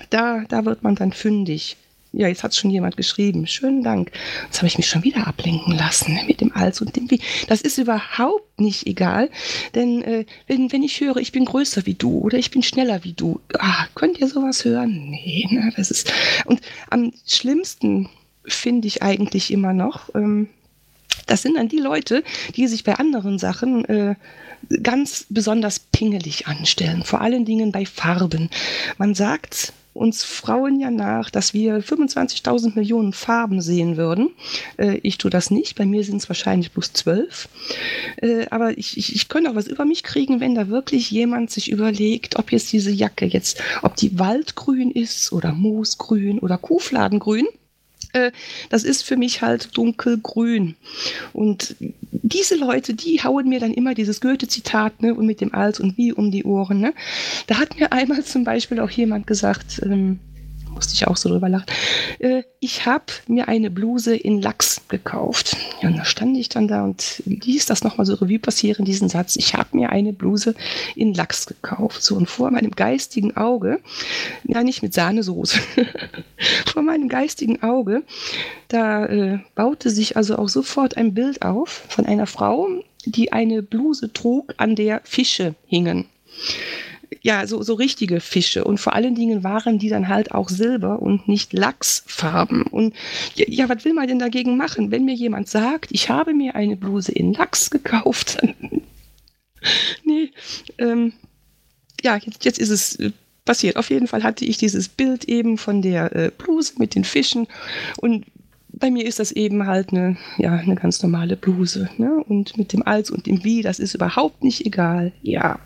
Da, 0.10 0.46
da 0.48 0.66
wird 0.66 0.82
man 0.84 0.96
dann 0.96 1.14
fündig. 1.14 1.78
Ja, 2.14 2.28
jetzt 2.28 2.44
hat 2.44 2.54
schon 2.54 2.72
jemand 2.72 2.98
geschrieben. 2.98 3.48
Schönen 3.48 3.84
Dank. 3.84 4.12
Jetzt 4.46 4.58
habe 4.58 4.68
ich 4.68 4.78
mich 4.78 4.88
schon 4.88 5.04
wieder 5.04 5.28
ablenken 5.28 5.74
lassen 5.74 6.20
mit 6.28 6.42
dem 6.42 6.54
Als 6.54 6.82
und 6.82 6.96
dem 6.96 7.10
Wie. 7.10 7.22
Das 7.48 7.62
ist 7.62 7.78
überhaupt 7.78 8.60
nicht 8.60 8.86
egal, 8.86 9.30
denn 9.76 10.04
äh, 10.04 10.26
wenn, 10.46 10.72
wenn 10.72 10.84
ich 10.84 11.00
höre, 11.00 11.18
ich 11.18 11.32
bin 11.32 11.46
größer 11.46 11.86
wie 11.86 11.94
du 11.94 12.20
oder 12.20 12.38
ich 12.38 12.52
bin 12.52 12.64
schneller 12.64 13.04
wie 13.06 13.14
du, 13.14 13.40
ah, 13.58 13.86
könnt 13.96 14.20
ihr 14.20 14.28
sowas 14.28 14.66
hören? 14.66 15.10
Nee, 15.10 15.48
ne, 15.50 15.72
das 15.78 15.90
ist. 15.90 16.12
Und 16.46 16.62
am 16.90 17.14
schlimmsten 17.26 18.10
finde 18.46 18.88
ich 18.88 19.02
eigentlich 19.02 19.52
immer 19.52 19.74
noch, 19.74 20.14
ähm, 20.14 20.50
das 21.28 21.44
sind 21.44 21.56
dann 21.56 21.70
die 21.70 21.80
Leute, 21.80 22.24
die 22.56 22.68
sich 22.68 22.84
bei 22.84 22.96
anderen 22.96 23.40
Sachen 23.40 23.86
äh, 23.86 24.16
ganz 24.84 25.26
besonders 25.30 25.80
pingelig 25.80 26.48
anstellen, 26.48 27.04
vor 27.04 27.22
allen 27.22 27.46
Dingen 27.46 27.72
bei 27.72 27.86
Farben. 27.86 28.50
Man 28.98 29.16
sagt, 29.16 29.74
uns 29.94 30.24
Frauen 30.24 30.80
ja 30.80 30.90
nach, 30.90 31.30
dass 31.30 31.54
wir 31.54 31.84
25.000 31.84 32.76
Millionen 32.76 33.14
Farben 33.14 33.62
sehen 33.62 33.98
würden. 33.98 34.30
Äh, 34.78 35.00
ich 35.04 35.18
tue 35.18 35.32
das 35.32 35.52
nicht, 35.52 35.76
bei 35.76 35.86
mir 35.86 36.04
sind 36.04 36.18
es 36.18 36.30
wahrscheinlich 36.30 36.72
bloß 36.72 36.94
zwölf. 36.94 37.50
Äh, 38.18 38.46
aber 38.50 38.78
ich, 38.78 38.98
ich, 38.98 39.16
ich 39.16 39.28
könnte 39.28 39.52
auch 39.52 39.56
was 39.56 39.68
über 39.68 39.86
mich 39.86 40.04
kriegen, 40.04 40.40
wenn 40.40 40.56
da 40.56 40.70
wirklich 40.70 41.12
jemand 41.12 41.52
sich 41.52 41.72
überlegt, 41.72 42.38
ob 42.38 42.52
jetzt 42.52 42.72
diese 42.72 42.92
Jacke 42.92 43.26
jetzt, 43.26 43.62
ob 43.82 43.96
die 43.96 44.18
Waldgrün 44.18 44.92
ist 44.92 45.32
oder 45.34 45.52
Moosgrün 45.52 46.40
oder 46.40 46.58
Kuhfladengrün. 46.58 47.48
Äh, 48.14 48.32
das 48.70 48.84
ist 48.84 49.04
für 49.04 49.18
mich 49.18 49.42
halt 49.42 49.78
dunkelgrün. 49.78 50.76
Und 51.34 51.76
diese 52.24 52.56
Leute, 52.56 52.94
die 52.94 53.22
hauen 53.24 53.50
mir 53.50 53.60
dann 53.60 53.74
immer 53.74 53.94
dieses 53.94 54.22
Goethe-Zitat 54.22 55.02
ne, 55.02 55.14
und 55.14 55.26
mit 55.26 55.42
dem 55.42 55.54
Als 55.54 55.80
und 55.80 55.98
Wie 55.98 56.14
um 56.14 56.32
die 56.32 56.44
Ohren. 56.44 56.80
Ne? 56.80 56.94
Da 57.48 57.58
hat 57.58 57.80
mir 57.80 57.92
einmal 57.92 58.24
zum 58.24 58.44
Beispiel 58.44 58.80
auch 58.80 58.90
jemand 58.90 59.28
gesagt, 59.28 59.82
ähm, 59.84 60.20
musste 60.82 60.96
ich 60.96 61.08
auch 61.08 61.16
so 61.16 61.30
drüber 61.30 61.48
lachen. 61.48 61.68
Äh, 62.18 62.42
ich 62.60 62.88
habe 62.88 63.06
mir 63.28 63.48
eine 63.48 63.70
Bluse 63.70 64.16
in 64.16 64.42
Lachs 64.42 64.82
gekauft. 64.88 65.56
Ja, 65.80 65.90
und 65.90 65.98
da 65.98 66.06
stand 66.06 66.36
ich 66.36 66.50
dann 66.50 66.68
da 66.68 66.84
und 66.84 67.22
ließ 67.26 67.68
das 67.68 67.84
nochmal 67.84 68.08
so 68.08 68.16
Revue 68.16 68.40
passieren, 68.40 68.84
diesen 68.84 69.08
Satz. 69.08 69.36
Ich 69.36 69.54
habe 69.54 69.78
mir 69.78 69.92
eine 69.92 70.12
Bluse 70.12 70.56
in 70.96 71.14
Lachs 71.14 71.46
gekauft. 71.46 72.02
So, 72.02 72.16
und 72.16 72.28
vor 72.28 72.50
meinem 72.50 72.72
geistigen 72.72 73.38
Auge, 73.38 73.80
ja, 74.44 74.64
nicht 74.64 74.82
mit 74.82 74.96
Sahnesoße, 74.96 75.60
vor 76.66 76.82
meinem 76.82 77.10
geistigen 77.10 77.62
Auge, 77.62 78.02
da 78.68 79.06
äh, 79.06 79.40
baute 79.54 79.92
sich 79.92 80.18
also 80.18 80.36
auch 80.40 80.50
sofort 80.50 80.98
ein 80.98 81.14
Bild 81.14 81.44
auf 81.44 81.86
von 81.90 82.08
einer 82.08 82.26
Frau, 82.26 82.68
die 83.06 83.32
eine 83.32 83.62
Bluse 83.62 84.12
trug, 84.12 84.56
an 84.58 84.76
der 84.76 85.02
Fische 85.04 85.54
hingen 85.68 86.08
ja, 87.22 87.46
so, 87.46 87.62
so 87.62 87.76
richtige 87.76 88.20
Fische. 88.20 88.64
Und 88.64 88.80
vor 88.80 88.94
allen 88.94 89.14
Dingen 89.14 89.44
waren 89.44 89.78
die 89.78 89.90
dann 89.90 90.08
halt 90.08 90.32
auch 90.32 90.50
Silber 90.50 91.02
und 91.02 91.28
nicht 91.28 91.54
Lachsfarben. 91.54 92.64
Und 92.64 92.96
ja, 93.36 93.46
ja, 93.48 93.70
was 93.70 93.86
will 93.86 93.94
man 93.94 94.08
denn 94.08 94.20
dagegen 94.20 94.58
machen? 94.58 94.92
Wenn 94.92 95.06
mir 95.06 95.14
jemand 95.14 95.48
sagt, 95.48 95.92
ich 95.92 96.10
habe 96.10 96.34
mir 96.34 96.56
eine 96.56 96.76
Bluse 96.76 97.12
in 97.12 97.34
Lachs 97.34 97.70
gekauft, 97.70 98.38
nee, 100.04 100.32
ähm, 100.80 101.14
ja, 102.02 102.18
jetzt, 102.18 102.44
jetzt 102.44 102.58
ist 102.60 102.70
es 102.70 102.96
äh, 102.96 103.12
passiert. 103.46 103.78
Auf 103.78 103.92
jeden 103.92 104.08
Fall 104.08 104.24
hatte 104.24 104.44
ich 104.44 104.58
dieses 104.58 104.90
Bild 104.90 105.26
eben 105.26 105.60
von 105.60 105.84
der 105.84 106.16
äh, 106.16 106.32
Bluse 106.36 106.74
mit 106.80 106.96
den 106.96 107.04
Fischen 107.04 107.48
und 107.98 108.26
bei 108.74 108.90
mir 108.90 109.06
ist 109.06 109.20
das 109.20 109.32
eben 109.32 109.68
halt 109.68 109.90
eine, 109.92 110.18
ja, 110.38 110.54
eine 110.54 110.74
ganz 110.74 111.04
normale 111.04 111.36
Bluse. 111.36 111.90
Ne? 111.98 112.24
Und 112.28 112.58
mit 112.58 112.74
dem 112.74 112.82
Als 112.82 113.12
und 113.12 113.28
dem 113.28 113.44
Wie, 113.44 113.62
das 113.62 113.78
ist 113.78 113.94
überhaupt 113.94 114.44
nicht 114.44 114.66
egal. 114.66 115.12
Ja 115.22 115.60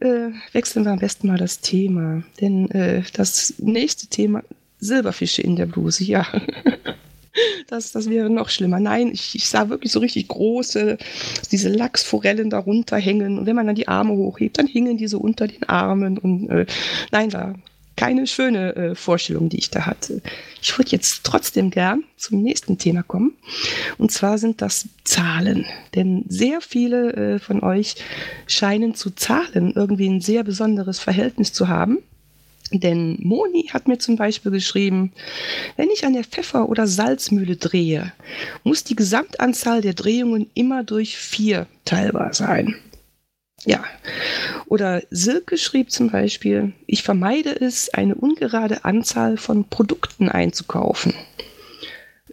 äh, 0.00 0.30
wechseln 0.52 0.84
wir 0.84 0.92
am 0.92 0.98
besten 0.98 1.28
mal 1.28 1.38
das 1.38 1.60
Thema. 1.60 2.22
Denn 2.40 2.70
äh, 2.70 3.02
das 3.14 3.54
nächste 3.58 4.06
Thema, 4.08 4.42
Silberfische 4.78 5.42
in 5.42 5.56
der 5.56 5.66
Bluse, 5.66 6.04
ja. 6.04 6.26
Das, 7.68 7.92
das 7.92 8.08
wäre 8.08 8.30
noch 8.30 8.48
schlimmer. 8.48 8.80
Nein, 8.80 9.10
ich, 9.12 9.34
ich 9.34 9.46
sah 9.46 9.68
wirklich 9.68 9.92
so 9.92 9.98
richtig 9.98 10.28
große, 10.28 10.96
diese 11.52 11.68
Lachsforellen 11.68 12.48
darunter 12.48 12.96
hängen. 12.96 13.38
Und 13.38 13.44
wenn 13.44 13.56
man 13.56 13.66
dann 13.66 13.76
die 13.76 13.88
Arme 13.88 14.14
hochhebt, 14.14 14.58
dann 14.58 14.66
hingen 14.66 14.96
die 14.96 15.06
so 15.06 15.18
unter 15.18 15.46
den 15.46 15.62
Armen. 15.64 16.16
Und 16.16 16.48
äh, 16.48 16.64
nein, 17.10 17.32
war 17.34 17.54
keine 17.96 18.26
schöne 18.26 18.76
äh, 18.76 18.94
Vorstellung, 18.94 19.48
die 19.48 19.58
ich 19.58 19.70
da 19.70 19.86
hatte. 19.86 20.22
Ich 20.62 20.76
würde 20.78 20.90
jetzt 20.90 21.24
trotzdem 21.24 21.70
gern 21.70 22.04
zum 22.16 22.42
nächsten 22.42 22.78
Thema 22.78 23.02
kommen. 23.02 23.32
Und 23.98 24.12
zwar 24.12 24.38
sind 24.38 24.62
das 24.62 24.88
Zahlen. 25.04 25.64
Denn 25.94 26.24
sehr 26.28 26.60
viele 26.60 27.12
äh, 27.12 27.38
von 27.38 27.62
euch 27.62 27.96
scheinen 28.46 28.94
zu 28.94 29.10
Zahlen 29.10 29.72
irgendwie 29.74 30.08
ein 30.08 30.20
sehr 30.20 30.44
besonderes 30.44 30.98
Verhältnis 30.98 31.52
zu 31.52 31.68
haben. 31.68 31.98
Denn 32.72 33.16
Moni 33.20 33.68
hat 33.72 33.86
mir 33.86 33.98
zum 33.98 34.16
Beispiel 34.16 34.50
geschrieben, 34.50 35.12
wenn 35.76 35.88
ich 35.90 36.04
an 36.04 36.14
der 36.14 36.24
Pfeffer- 36.24 36.68
oder 36.68 36.86
Salzmühle 36.86 37.56
drehe, 37.56 38.12
muss 38.64 38.82
die 38.82 38.96
Gesamtanzahl 38.96 39.82
der 39.82 39.94
Drehungen 39.94 40.50
immer 40.54 40.82
durch 40.82 41.16
vier 41.16 41.68
teilbar 41.84 42.34
sein. 42.34 42.74
Ja. 43.66 43.84
Oder 44.66 45.02
Silke 45.10 45.58
schrieb 45.58 45.90
zum 45.90 46.10
Beispiel, 46.10 46.72
ich 46.86 47.02
vermeide 47.02 47.50
es, 47.50 47.92
eine 47.92 48.14
ungerade 48.14 48.84
Anzahl 48.84 49.36
von 49.36 49.64
Produkten 49.68 50.28
einzukaufen. 50.28 51.12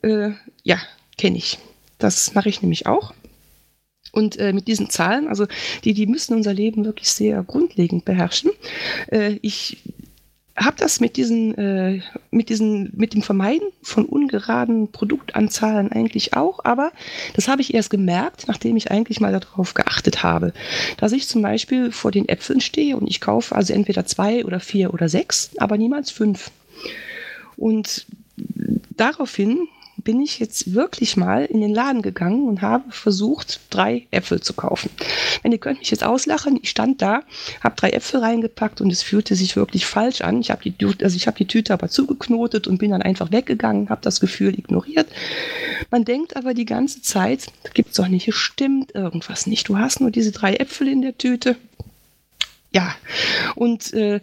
Äh, 0.03 0.31
ja, 0.61 0.77
kenne 1.17 1.37
ich. 1.37 1.57
Das 1.97 2.35
mache 2.35 2.49
ich 2.49 2.61
nämlich 2.61 2.85
auch. 2.85 3.13
Und 4.11 4.37
äh, 4.37 4.53
mit 4.53 4.67
diesen 4.67 4.91
Zahlen, 4.91 5.27
also 5.27 5.47
die, 5.83 5.95
die 5.95 6.05
müssen 6.05 6.35
unser 6.35 6.53
Leben 6.53 6.85
wirklich 6.85 7.09
sehr 7.09 7.41
grundlegend 7.41 8.05
beherrschen. 8.05 8.51
Äh, 9.07 9.39
ich 9.41 9.77
habe 10.55 10.75
das 10.77 10.99
mit 10.99 11.17
diesen, 11.17 11.57
äh, 11.57 12.01
mit 12.29 12.49
diesen, 12.49 12.91
mit 12.95 13.13
dem 13.13 13.23
Vermeiden 13.23 13.67
von 13.81 14.05
ungeraden 14.05 14.91
Produktanzahlen 14.91 15.91
eigentlich 15.91 16.35
auch, 16.35 16.59
aber 16.63 16.91
das 17.35 17.47
habe 17.47 17.61
ich 17.61 17.73
erst 17.73 17.89
gemerkt, 17.89 18.47
nachdem 18.47 18.77
ich 18.77 18.91
eigentlich 18.91 19.19
mal 19.19 19.31
darauf 19.31 19.73
geachtet 19.73 20.21
habe, 20.21 20.53
dass 20.97 21.11
ich 21.11 21.27
zum 21.27 21.41
Beispiel 21.41 21.91
vor 21.91 22.11
den 22.11 22.29
Äpfeln 22.29 22.61
stehe 22.61 22.97
und 22.97 23.07
ich 23.07 23.19
kaufe 23.19 23.55
also 23.55 23.73
entweder 23.73 24.05
zwei 24.05 24.45
oder 24.45 24.59
vier 24.59 24.93
oder 24.93 25.09
sechs, 25.09 25.51
aber 25.57 25.77
niemals 25.77 26.11
fünf. 26.11 26.51
Und 27.57 28.05
daraufhin 28.95 29.67
bin 30.03 30.21
ich 30.21 30.39
jetzt 30.39 30.73
wirklich 30.73 31.17
mal 31.17 31.45
in 31.45 31.61
den 31.61 31.73
Laden 31.73 32.01
gegangen 32.01 32.47
und 32.47 32.61
habe 32.61 32.91
versucht, 32.91 33.59
drei 33.69 34.07
Äpfel 34.11 34.41
zu 34.41 34.53
kaufen. 34.53 34.89
Wenn 35.41 35.51
ihr 35.51 35.57
könnt 35.57 35.79
mich 35.79 35.91
jetzt 35.91 36.03
auslachen, 36.03 36.59
ich 36.61 36.69
stand 36.69 37.01
da, 37.01 37.21
habe 37.61 37.75
drei 37.75 37.91
Äpfel 37.91 38.19
reingepackt 38.19 38.81
und 38.81 38.91
es 38.91 39.03
fühlte 39.03 39.35
sich 39.35 39.55
wirklich 39.55 39.85
falsch 39.85 40.21
an. 40.21 40.41
Ich 40.41 40.51
habe 40.51 40.69
die, 40.69 40.85
also 41.01 41.15
ich 41.15 41.25
die 41.25 41.47
Tüte 41.47 41.73
aber 41.73 41.89
zugeknotet 41.89 42.67
und 42.67 42.77
bin 42.77 42.91
dann 42.91 43.01
einfach 43.01 43.31
weggegangen, 43.31 43.89
habe 43.89 44.01
das 44.01 44.19
Gefühl 44.19 44.57
ignoriert. 44.57 45.07
Man 45.89 46.05
denkt 46.05 46.35
aber 46.35 46.53
die 46.53 46.65
ganze 46.65 47.01
Zeit, 47.01 47.47
gibt 47.73 47.89
es 47.89 47.95
doch 47.95 48.07
nicht, 48.07 48.27
es 48.27 48.35
stimmt 48.35 48.93
irgendwas 48.93 49.47
nicht. 49.47 49.69
Du 49.69 49.77
hast 49.77 49.99
nur 49.99 50.11
diese 50.11 50.31
drei 50.31 50.55
Äpfel 50.55 50.87
in 50.87 51.01
der 51.01 51.17
Tüte 51.17 51.55
ja, 52.73 52.95
und 53.53 53.93
äh, 53.93 54.19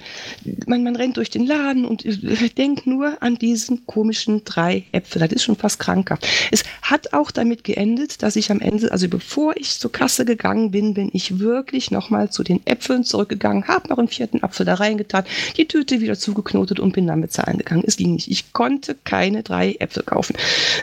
man, 0.66 0.82
man 0.82 0.96
rennt 0.96 1.16
durch 1.16 1.30
den 1.30 1.46
Laden 1.46 1.84
und 1.84 2.04
äh, 2.04 2.48
denkt 2.48 2.84
nur 2.84 3.22
an 3.22 3.36
diesen 3.36 3.86
komischen 3.86 4.44
drei 4.44 4.86
Äpfel. 4.90 5.20
Das 5.20 5.30
ist 5.30 5.44
schon 5.44 5.54
fast 5.54 5.78
krankhaft. 5.78 6.26
Es 6.50 6.64
hat 6.82 7.12
auch 7.12 7.30
damit 7.30 7.62
geendet, 7.62 8.24
dass 8.24 8.34
ich 8.34 8.50
am 8.50 8.60
Ende, 8.60 8.90
also 8.90 9.08
bevor 9.08 9.56
ich 9.56 9.78
zur 9.78 9.92
Kasse 9.92 10.24
gegangen 10.24 10.72
bin, 10.72 10.94
bin 10.94 11.10
ich 11.12 11.38
wirklich 11.38 11.92
nochmal 11.92 12.30
zu 12.30 12.42
den 12.42 12.66
Äpfeln 12.66 13.04
zurückgegangen, 13.04 13.68
habe 13.68 13.88
noch 13.88 13.98
einen 13.98 14.08
vierten 14.08 14.42
Apfel 14.42 14.66
da 14.66 14.74
reingetan, 14.74 15.24
die 15.56 15.68
Tüte 15.68 16.00
wieder 16.00 16.18
zugeknotet 16.18 16.80
und 16.80 16.92
bin 16.92 17.06
dann 17.06 17.20
bezahlen 17.20 17.58
gegangen. 17.58 17.84
Es 17.86 17.96
ging 17.96 18.14
nicht. 18.14 18.28
Ich 18.28 18.52
konnte 18.52 18.96
keine 19.04 19.44
drei 19.44 19.76
Äpfel 19.78 20.02
kaufen. 20.02 20.34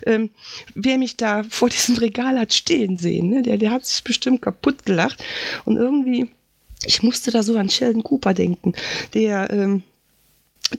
Ähm, 0.05 0.29
wer 0.73 0.97
mich 0.97 1.17
da 1.17 1.43
vor 1.49 1.67
diesem 1.67 1.97
Regal 1.97 2.39
hat 2.39 2.53
stehen 2.53 2.97
sehen, 2.97 3.29
ne, 3.29 3.41
der, 3.41 3.57
der 3.57 3.71
hat 3.71 3.85
sich 3.85 4.05
bestimmt 4.05 4.41
kaputt 4.41 4.85
gelacht 4.85 5.21
und 5.65 5.75
irgendwie 5.75 6.29
ich 6.85 7.03
musste 7.03 7.31
da 7.31 7.43
so 7.43 7.57
an 7.57 7.69
Sheldon 7.69 8.03
Cooper 8.03 8.33
denken, 8.33 8.73
der, 9.13 9.49
ähm, 9.51 9.83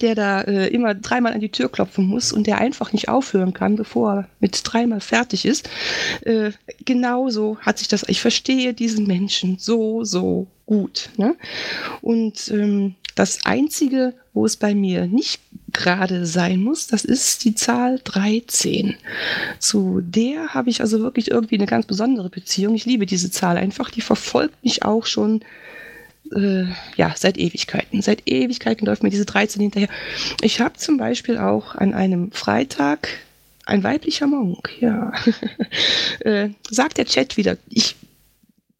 der 0.00 0.14
da 0.14 0.42
äh, 0.42 0.68
immer 0.68 0.94
dreimal 0.94 1.32
an 1.32 1.40
die 1.40 1.50
Tür 1.50 1.70
klopfen 1.70 2.06
muss 2.06 2.32
und 2.32 2.46
der 2.46 2.58
einfach 2.58 2.92
nicht 2.92 3.08
aufhören 3.08 3.54
kann, 3.54 3.76
bevor 3.76 4.12
er 4.12 4.28
mit 4.40 4.60
dreimal 4.64 5.00
fertig 5.00 5.44
ist. 5.44 5.68
Äh, 6.22 6.52
genauso 6.84 7.58
hat 7.60 7.78
sich 7.78 7.88
das, 7.88 8.04
ich 8.08 8.20
verstehe 8.20 8.74
diesen 8.74 9.06
Menschen 9.06 9.56
so, 9.58 10.04
so 10.04 10.46
gut. 10.66 11.10
Ne? 11.16 11.36
Und 12.02 12.48
ähm, 12.48 12.94
das 13.14 13.44
Einzige, 13.44 14.14
wo 14.32 14.46
es 14.46 14.56
bei 14.56 14.74
mir 14.74 15.06
nicht 15.06 15.40
gerade 15.72 16.24
sein 16.26 16.62
muss, 16.62 16.86
das 16.86 17.04
ist 17.04 17.44
die 17.44 17.54
Zahl 17.54 18.00
13. 18.04 18.94
Zu 19.58 20.00
der 20.02 20.54
habe 20.54 20.70
ich 20.70 20.80
also 20.82 21.00
wirklich 21.00 21.30
irgendwie 21.30 21.56
eine 21.56 21.66
ganz 21.66 21.86
besondere 21.86 22.30
Beziehung. 22.30 22.74
Ich 22.76 22.84
liebe 22.86 23.06
diese 23.06 23.30
Zahl 23.30 23.56
einfach. 23.56 23.90
Die 23.90 24.02
verfolgt 24.02 24.62
mich 24.62 24.84
auch 24.84 25.06
schon 25.06 25.40
äh, 26.34 26.64
ja, 26.96 27.14
seit 27.16 27.38
Ewigkeiten. 27.38 28.02
Seit 28.02 28.28
Ewigkeiten 28.28 28.86
läuft 28.86 29.02
mir 29.02 29.10
diese 29.10 29.26
13 29.26 29.60
hinterher. 29.60 29.88
Ich 30.42 30.60
habe 30.60 30.74
zum 30.74 30.96
Beispiel 30.96 31.38
auch 31.38 31.74
an 31.74 31.94
einem 31.94 32.32
Freitag 32.32 33.08
ein 33.66 33.82
weiblicher 33.82 34.26
Monk, 34.26 34.70
ja. 34.80 35.12
äh, 36.20 36.50
sagt 36.70 36.98
der 36.98 37.04
Chat 37.04 37.36
wieder, 37.36 37.58
ich, 37.68 37.96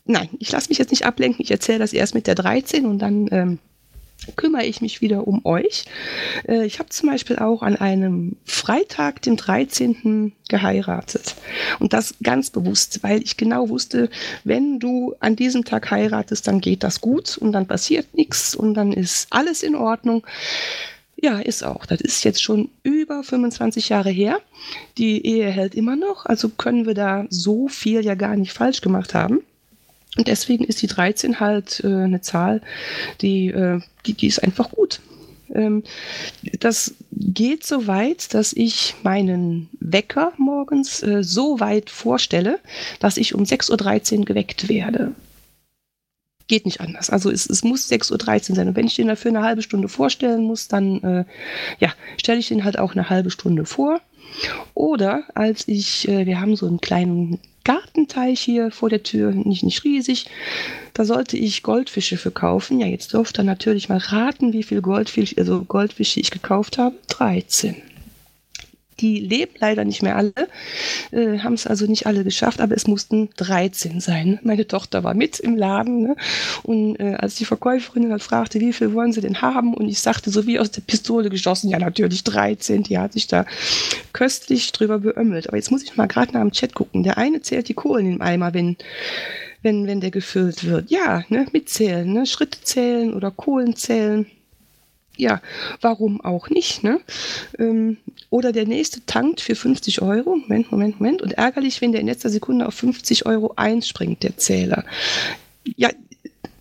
nein, 0.06 0.30
ich 0.38 0.50
lasse 0.50 0.70
mich 0.70 0.78
jetzt 0.78 0.90
nicht 0.90 1.04
ablenken, 1.04 1.42
ich 1.42 1.50
erzähle 1.50 1.78
das 1.78 1.92
erst 1.92 2.14
mit 2.14 2.26
der 2.26 2.34
13 2.34 2.86
und 2.86 2.98
dann 2.98 3.28
ähm, 3.30 3.58
kümmere 4.36 4.64
ich 4.64 4.80
mich 4.80 5.00
wieder 5.00 5.26
um 5.26 5.44
euch. 5.44 5.84
Äh, 6.46 6.66
ich 6.66 6.78
habe 6.78 6.88
zum 6.90 7.08
Beispiel 7.08 7.36
auch 7.36 7.62
an 7.62 7.76
einem 7.76 8.36
Freitag, 8.44 9.22
den 9.22 9.36
13. 9.36 10.32
geheiratet. 10.48 11.36
Und 11.78 11.92
das 11.92 12.14
ganz 12.22 12.50
bewusst, 12.50 13.02
weil 13.02 13.22
ich 13.22 13.36
genau 13.36 13.68
wusste, 13.68 14.10
wenn 14.44 14.78
du 14.78 15.14
an 15.20 15.36
diesem 15.36 15.64
Tag 15.64 15.90
heiratest, 15.90 16.46
dann 16.46 16.60
geht 16.60 16.82
das 16.82 17.00
gut 17.00 17.38
und 17.38 17.52
dann 17.52 17.66
passiert 17.66 18.14
nichts 18.14 18.54
und 18.54 18.74
dann 18.74 18.92
ist 18.92 19.28
alles 19.30 19.62
in 19.62 19.74
Ordnung. 19.74 20.26
Ja, 21.20 21.40
ist 21.40 21.64
auch. 21.64 21.84
Das 21.84 22.00
ist 22.00 22.22
jetzt 22.24 22.42
schon 22.42 22.70
über 22.84 23.24
25 23.24 23.88
Jahre 23.88 24.10
her. 24.10 24.40
Die 24.98 25.26
Ehe 25.26 25.48
hält 25.48 25.74
immer 25.74 25.96
noch, 25.96 26.26
also 26.26 26.48
können 26.48 26.86
wir 26.86 26.94
da 26.94 27.26
so 27.28 27.66
viel 27.66 28.04
ja 28.04 28.14
gar 28.14 28.36
nicht 28.36 28.52
falsch 28.52 28.80
gemacht 28.80 29.14
haben. 29.14 29.40
Und 30.18 30.26
deswegen 30.26 30.64
ist 30.64 30.82
die 30.82 30.88
13 30.88 31.38
halt 31.38 31.80
äh, 31.84 31.86
eine 31.86 32.20
Zahl, 32.20 32.60
die, 33.20 33.48
äh, 33.48 33.80
die, 34.04 34.14
die 34.14 34.26
ist 34.26 34.42
einfach 34.42 34.70
gut. 34.70 35.00
Ähm, 35.54 35.84
das 36.58 36.94
geht 37.12 37.64
so 37.64 37.86
weit, 37.86 38.34
dass 38.34 38.52
ich 38.52 38.96
meinen 39.04 39.68
Wecker 39.78 40.32
morgens 40.36 41.04
äh, 41.04 41.22
so 41.22 41.60
weit 41.60 41.88
vorstelle, 41.88 42.58
dass 42.98 43.16
ich 43.16 43.32
um 43.32 43.44
6.13 43.44 44.18
Uhr 44.18 44.24
geweckt 44.24 44.68
werde. 44.68 45.12
Geht 46.48 46.64
nicht 46.64 46.80
anders. 46.80 47.10
Also 47.10 47.30
es, 47.30 47.48
es 47.48 47.62
muss 47.62 47.88
6.13 47.88 48.50
Uhr 48.50 48.56
sein. 48.56 48.68
Und 48.68 48.76
wenn 48.76 48.88
ich 48.88 48.96
den 48.96 49.06
dafür 49.06 49.30
eine 49.30 49.42
halbe 49.42 49.62
Stunde 49.62 49.88
vorstellen 49.88 50.42
muss, 50.42 50.66
dann 50.66 51.00
äh, 51.04 51.24
ja, 51.78 51.92
stelle 52.16 52.40
ich 52.40 52.48
den 52.48 52.64
halt 52.64 52.76
auch 52.76 52.92
eine 52.92 53.08
halbe 53.08 53.30
Stunde 53.30 53.64
vor. 53.66 54.00
Oder 54.74 55.22
als 55.36 55.68
ich, 55.68 56.08
äh, 56.08 56.26
wir 56.26 56.40
haben 56.40 56.56
so 56.56 56.66
einen 56.66 56.80
kleinen 56.80 57.38
Gartenteich 57.68 58.40
hier 58.40 58.70
vor 58.70 58.88
der 58.88 59.02
Tür, 59.02 59.30
nicht, 59.30 59.62
nicht 59.62 59.84
riesig. 59.84 60.24
Da 60.94 61.04
sollte 61.04 61.36
ich 61.36 61.62
Goldfische 61.62 62.16
für 62.16 62.30
kaufen. 62.30 62.80
Ja, 62.80 62.86
jetzt 62.86 63.12
dürft 63.12 63.38
ihr 63.38 63.44
natürlich 63.44 63.90
mal 63.90 63.98
raten, 63.98 64.54
wie 64.54 64.62
viel 64.62 64.80
Goldfisch, 64.80 65.36
also 65.36 65.64
Goldfische 65.64 66.18
ich 66.18 66.30
gekauft 66.30 66.78
habe. 66.78 66.96
13. 67.08 67.76
Die 69.00 69.20
leben 69.20 69.52
leider 69.58 69.84
nicht 69.84 70.02
mehr 70.02 70.16
alle, 70.16 70.32
äh, 71.10 71.38
haben 71.38 71.54
es 71.54 71.66
also 71.66 71.86
nicht 71.86 72.06
alle 72.06 72.24
geschafft, 72.24 72.60
aber 72.60 72.74
es 72.74 72.86
mussten 72.86 73.30
13 73.36 74.00
sein. 74.00 74.38
Meine 74.42 74.66
Tochter 74.66 75.04
war 75.04 75.14
mit 75.14 75.38
im 75.40 75.56
Laden 75.56 76.02
ne? 76.02 76.16
und 76.62 76.96
äh, 77.00 77.14
als 77.14 77.36
die 77.36 77.44
Verkäuferin 77.44 78.10
dann 78.10 78.20
fragte, 78.20 78.60
wie 78.60 78.72
viel 78.72 78.92
wollen 78.92 79.12
sie 79.12 79.20
denn 79.20 79.40
haben 79.42 79.74
und 79.74 79.88
ich 79.88 80.00
sagte, 80.00 80.30
so 80.30 80.46
wie 80.46 80.58
aus 80.58 80.70
der 80.70 80.82
Pistole 80.82 81.30
geschossen, 81.30 81.70
ja 81.70 81.78
natürlich 81.78 82.24
13, 82.24 82.82
die 82.84 82.98
hat 82.98 83.12
sich 83.12 83.26
da 83.26 83.46
köstlich 84.12 84.72
drüber 84.72 84.98
beömmelt. 84.98 85.48
Aber 85.48 85.56
jetzt 85.56 85.70
muss 85.70 85.82
ich 85.82 85.96
mal 85.96 86.06
gerade 86.06 86.32
nach 86.32 86.40
dem 86.40 86.52
Chat 86.52 86.74
gucken. 86.74 87.02
Der 87.02 87.18
eine 87.18 87.40
zählt 87.42 87.68
die 87.68 87.74
Kohlen 87.74 88.12
im 88.12 88.22
Eimer, 88.22 88.54
wenn 88.54 88.76
wenn, 89.60 89.88
wenn 89.88 90.00
der 90.00 90.12
gefüllt 90.12 90.64
wird. 90.64 90.88
Ja, 90.88 91.24
ne, 91.30 91.46
mitzählen, 91.52 92.12
ne, 92.12 92.26
Schritte 92.26 92.60
zählen 92.62 93.12
oder 93.12 93.32
Kohlen 93.32 93.74
zählen 93.74 94.26
ja, 95.18 95.42
warum 95.80 96.20
auch 96.20 96.48
nicht? 96.48 96.82
Ne? 96.82 97.00
Ähm, 97.58 97.98
oder 98.30 98.52
der 98.52 98.66
nächste 98.66 99.04
tankt 99.04 99.40
für 99.40 99.54
50 99.54 100.00
Euro. 100.00 100.36
Moment, 100.36 100.70
Moment, 100.70 101.00
Moment. 101.00 101.22
Und 101.22 101.32
ärgerlich, 101.32 101.80
wenn 101.80 101.92
der 101.92 102.00
in 102.00 102.06
letzter 102.06 102.30
Sekunde 102.30 102.66
auf 102.66 102.74
50 102.74 103.26
Euro 103.26 103.52
einspringt, 103.56 104.22
der 104.22 104.36
Zähler. 104.36 104.84
Ja, 105.76 105.90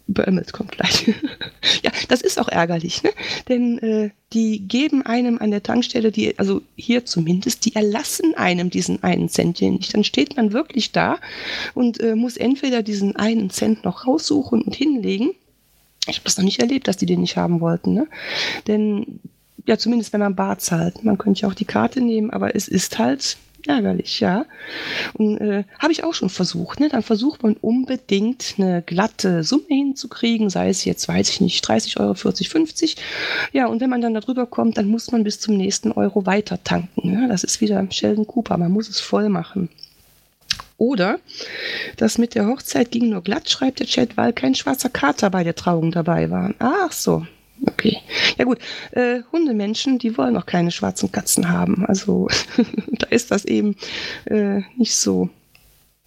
beömmelt 0.08 0.54
kommt 0.54 0.72
gleich. 0.72 1.08
ja, 1.84 1.92
das 2.08 2.22
ist 2.22 2.40
auch 2.40 2.48
ärgerlich, 2.48 3.04
ne? 3.04 3.12
Denn 3.48 3.78
äh, 3.80 4.10
die 4.34 4.68
geben 4.68 5.06
einem 5.06 5.38
an 5.38 5.52
der 5.52 5.64
Tankstelle, 5.64 6.12
die, 6.12 6.38
also 6.40 6.62
hier 6.76 7.06
zumindest, 7.06 7.66
die 7.66 7.76
erlassen 7.76 8.34
einem 8.36 8.70
diesen 8.70 9.04
einen 9.04 9.30
Cent 9.30 9.60
hier 9.60 9.72
nicht. 9.72 9.94
Dann 9.94 10.04
steht 10.04 10.36
man 10.36 10.54
wirklich 10.54 10.92
da 10.92 11.20
und 11.76 12.00
äh, 12.00 12.16
muss 12.16 12.38
entweder 12.38 12.82
diesen 12.84 13.16
einen 13.16 13.50
Cent 13.50 13.84
noch 13.84 14.08
raussuchen 14.08 14.62
und 14.62 14.76
hinlegen 14.76 15.32
ich 16.08 16.18
habe 16.18 16.26
das 16.26 16.38
noch 16.38 16.46
nicht 16.46 16.60
erlebt, 16.60 16.88
dass 16.88 16.98
die 16.98 17.06
den 17.06 17.22
nicht 17.22 17.38
haben 17.38 17.60
wollten. 17.60 17.94
Ne? 17.94 18.08
Denn, 18.68 19.20
ja, 19.66 19.78
zumindest 19.78 20.14
wenn 20.14 20.20
man 20.20 20.36
Bar 20.36 20.58
zahlt. 20.60 21.04
Man 21.04 21.18
könnte 21.18 21.42
ja 21.42 21.48
auch 21.50 21.54
die 21.54 21.66
Karte 21.66 22.02
nehmen, 22.02 22.30
aber 22.30 22.56
es 22.56 22.68
ist 22.68 23.00
halt 23.00 23.38
ärgerlich, 23.68 24.20
ja. 24.20 24.46
Und 25.14 25.38
äh, 25.40 25.64
habe 25.80 25.92
ich 25.92 26.04
auch 26.04 26.14
schon 26.14 26.30
versucht. 26.30 26.80
Ne? 26.80 26.90
Dann 26.90 27.04
versucht 27.04 27.44
man 27.44 27.54
unbedingt 27.54 28.56
eine 28.58 28.82
glatte 28.82 29.44
Summe 29.44 29.66
hinzukriegen, 29.68 30.50
sei 30.50 30.70
es 30.70 30.86
jetzt, 30.86 31.08
weiß 31.08 31.30
ich 31.30 31.42
nicht, 31.42 31.68
30 31.68 32.00
Euro, 32.00 32.14
40, 32.14 32.50
50. 32.50 32.98
Ja, 33.52 33.68
und 33.68 33.82
wenn 33.82 33.90
man 33.90 34.02
dann 34.02 34.14
darüber 34.14 34.46
kommt, 34.46 34.78
dann 34.78 34.88
muss 34.88 35.12
man 35.12 35.24
bis 35.24 35.40
zum 35.40 35.58
nächsten 35.58 35.92
Euro 35.92 36.26
weiter 36.26 36.64
tanken. 36.64 37.12
Ne? 37.12 37.28
Das 37.28 37.44
ist 37.44 37.62
wieder 37.62 37.86
Sheldon 37.92 38.28
Cooper, 38.28 38.58
man 38.58 38.72
muss 38.72 38.90
es 38.90 39.00
voll 39.00 39.30
machen. 39.30 39.70
Oder 40.78 41.20
das 41.98 42.18
mit 42.18 42.36
der 42.36 42.48
Hochzeit 42.48 42.92
ging 42.92 43.10
nur 43.10 43.24
glatt, 43.24 43.50
schreibt 43.50 43.80
der 43.80 43.88
Chat, 43.88 44.16
weil 44.16 44.34
kein 44.34 44.56
schwarzer 44.56 44.90
Kater 44.90 45.30
bei 45.30 45.44
der 45.44 45.56
Trauung 45.56 45.92
dabei 45.92 46.30
war. 46.30 46.54
Ach 46.60 46.92
so. 46.92 47.26
Okay. 47.66 47.98
Ja 48.38 48.46
gut, 48.46 48.60
äh, 48.92 49.22
Hundemenschen, 49.32 49.98
die 49.98 50.16
wollen 50.18 50.38
auch 50.38 50.46
keine 50.46 50.70
schwarzen 50.72 51.12
Katzen 51.12 51.50
haben. 51.50 51.86
Also 51.88 52.28
da 52.92 53.08
ist 53.08 53.32
das 53.32 53.46
eben 53.46 53.76
äh, 54.26 54.62
nicht 54.78 54.96
so 54.96 55.30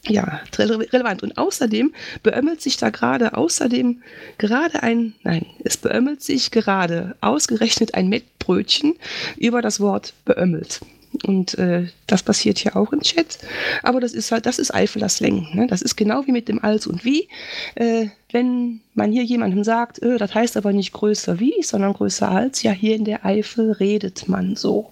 ja, 0.06 0.40
relevant. 0.56 1.22
Und 1.22 1.36
außerdem 1.36 1.92
beömmelt 2.22 2.62
sich 2.62 2.76
da 2.76 2.90
gerade, 2.90 3.36
außerdem 3.36 4.02
gerade 4.38 4.82
ein, 4.82 5.14
nein, 5.22 5.44
es 5.64 5.76
beömmelt 5.76 6.22
sich 6.22 6.50
gerade 6.50 7.16
ausgerechnet 7.20 7.94
ein 7.94 8.08
Mettbrötchen 8.08 8.94
über 9.36 9.60
das 9.60 9.80
Wort 9.80 10.14
beömmelt. 10.24 10.80
Und 11.24 11.58
äh, 11.58 11.88
das 12.06 12.22
passiert 12.22 12.58
hier 12.58 12.76
auch 12.76 12.92
im 12.92 13.00
Chat. 13.00 13.38
Aber 13.82 14.00
das 14.00 14.12
ist 14.12 14.30
halt, 14.30 14.46
das 14.46 14.58
ist 14.58 14.72
Eifeler. 14.72 15.08
Ne? 15.20 15.66
Das 15.68 15.82
ist 15.82 15.96
genau 15.96 16.26
wie 16.26 16.32
mit 16.32 16.48
dem 16.48 16.62
Als 16.62 16.86
und 16.86 17.04
Wie. 17.04 17.28
Äh, 17.74 18.06
wenn 18.30 18.80
man 18.94 19.10
hier 19.10 19.24
jemandem 19.24 19.64
sagt, 19.64 20.00
äh, 20.02 20.18
das 20.18 20.34
heißt 20.34 20.56
aber 20.56 20.72
nicht 20.72 20.92
größer 20.92 21.40
wie, 21.40 21.62
sondern 21.62 21.94
größer 21.94 22.30
als, 22.30 22.62
ja, 22.62 22.70
hier 22.72 22.94
in 22.94 23.04
der 23.04 23.26
Eifel 23.26 23.72
redet 23.72 24.28
man 24.28 24.54
so. 24.56 24.90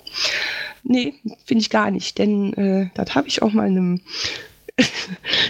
Nee, 0.83 1.15
finde 1.45 1.61
ich 1.61 1.71
gar 1.71 1.91
nicht, 1.91 2.19
denn 2.19 2.53
äh, 2.55 2.91
das 2.95 3.15
habe 3.15 3.29
ich 3.29 3.43
auch 3.43 3.53
mal 3.53 3.67
einem 3.67 4.01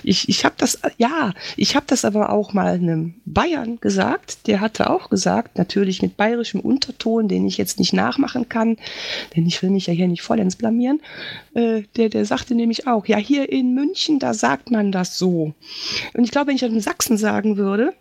ich, 0.02 0.28
ich 0.28 0.44
habe 0.44 0.54
das, 0.58 0.78
ja, 0.96 1.32
ich 1.56 1.76
habe 1.76 1.86
das 1.86 2.04
aber 2.04 2.30
auch 2.32 2.52
mal 2.52 2.74
einem 2.74 3.14
Bayern 3.24 3.78
gesagt. 3.80 4.46
Der 4.46 4.60
hatte 4.60 4.90
auch 4.90 5.10
gesagt, 5.10 5.58
natürlich 5.58 6.02
mit 6.02 6.16
bayerischem 6.16 6.60
Unterton, 6.60 7.28
den 7.28 7.46
ich 7.46 7.58
jetzt 7.58 7.78
nicht 7.78 7.92
nachmachen 7.92 8.48
kann, 8.48 8.76
denn 9.36 9.46
ich 9.46 9.62
will 9.62 9.70
mich 9.70 9.86
ja 9.86 9.92
hier 9.92 10.08
nicht 10.08 10.22
vollends 10.22 10.56
blamieren. 10.56 11.00
Äh, 11.54 11.82
der, 11.96 12.08
der 12.08 12.24
sagte 12.24 12.54
nämlich 12.54 12.86
auch, 12.86 13.06
ja, 13.06 13.16
hier 13.16 13.50
in 13.50 13.74
München, 13.74 14.18
da 14.18 14.34
sagt 14.34 14.70
man 14.70 14.92
das 14.92 15.18
so. 15.18 15.54
Und 16.14 16.24
ich 16.24 16.30
glaube, 16.30 16.48
wenn 16.48 16.56
ich 16.56 16.62
das 16.62 16.70
in 16.70 16.80
Sachsen 16.80 17.18
sagen 17.18 17.56
würde, 17.56 17.92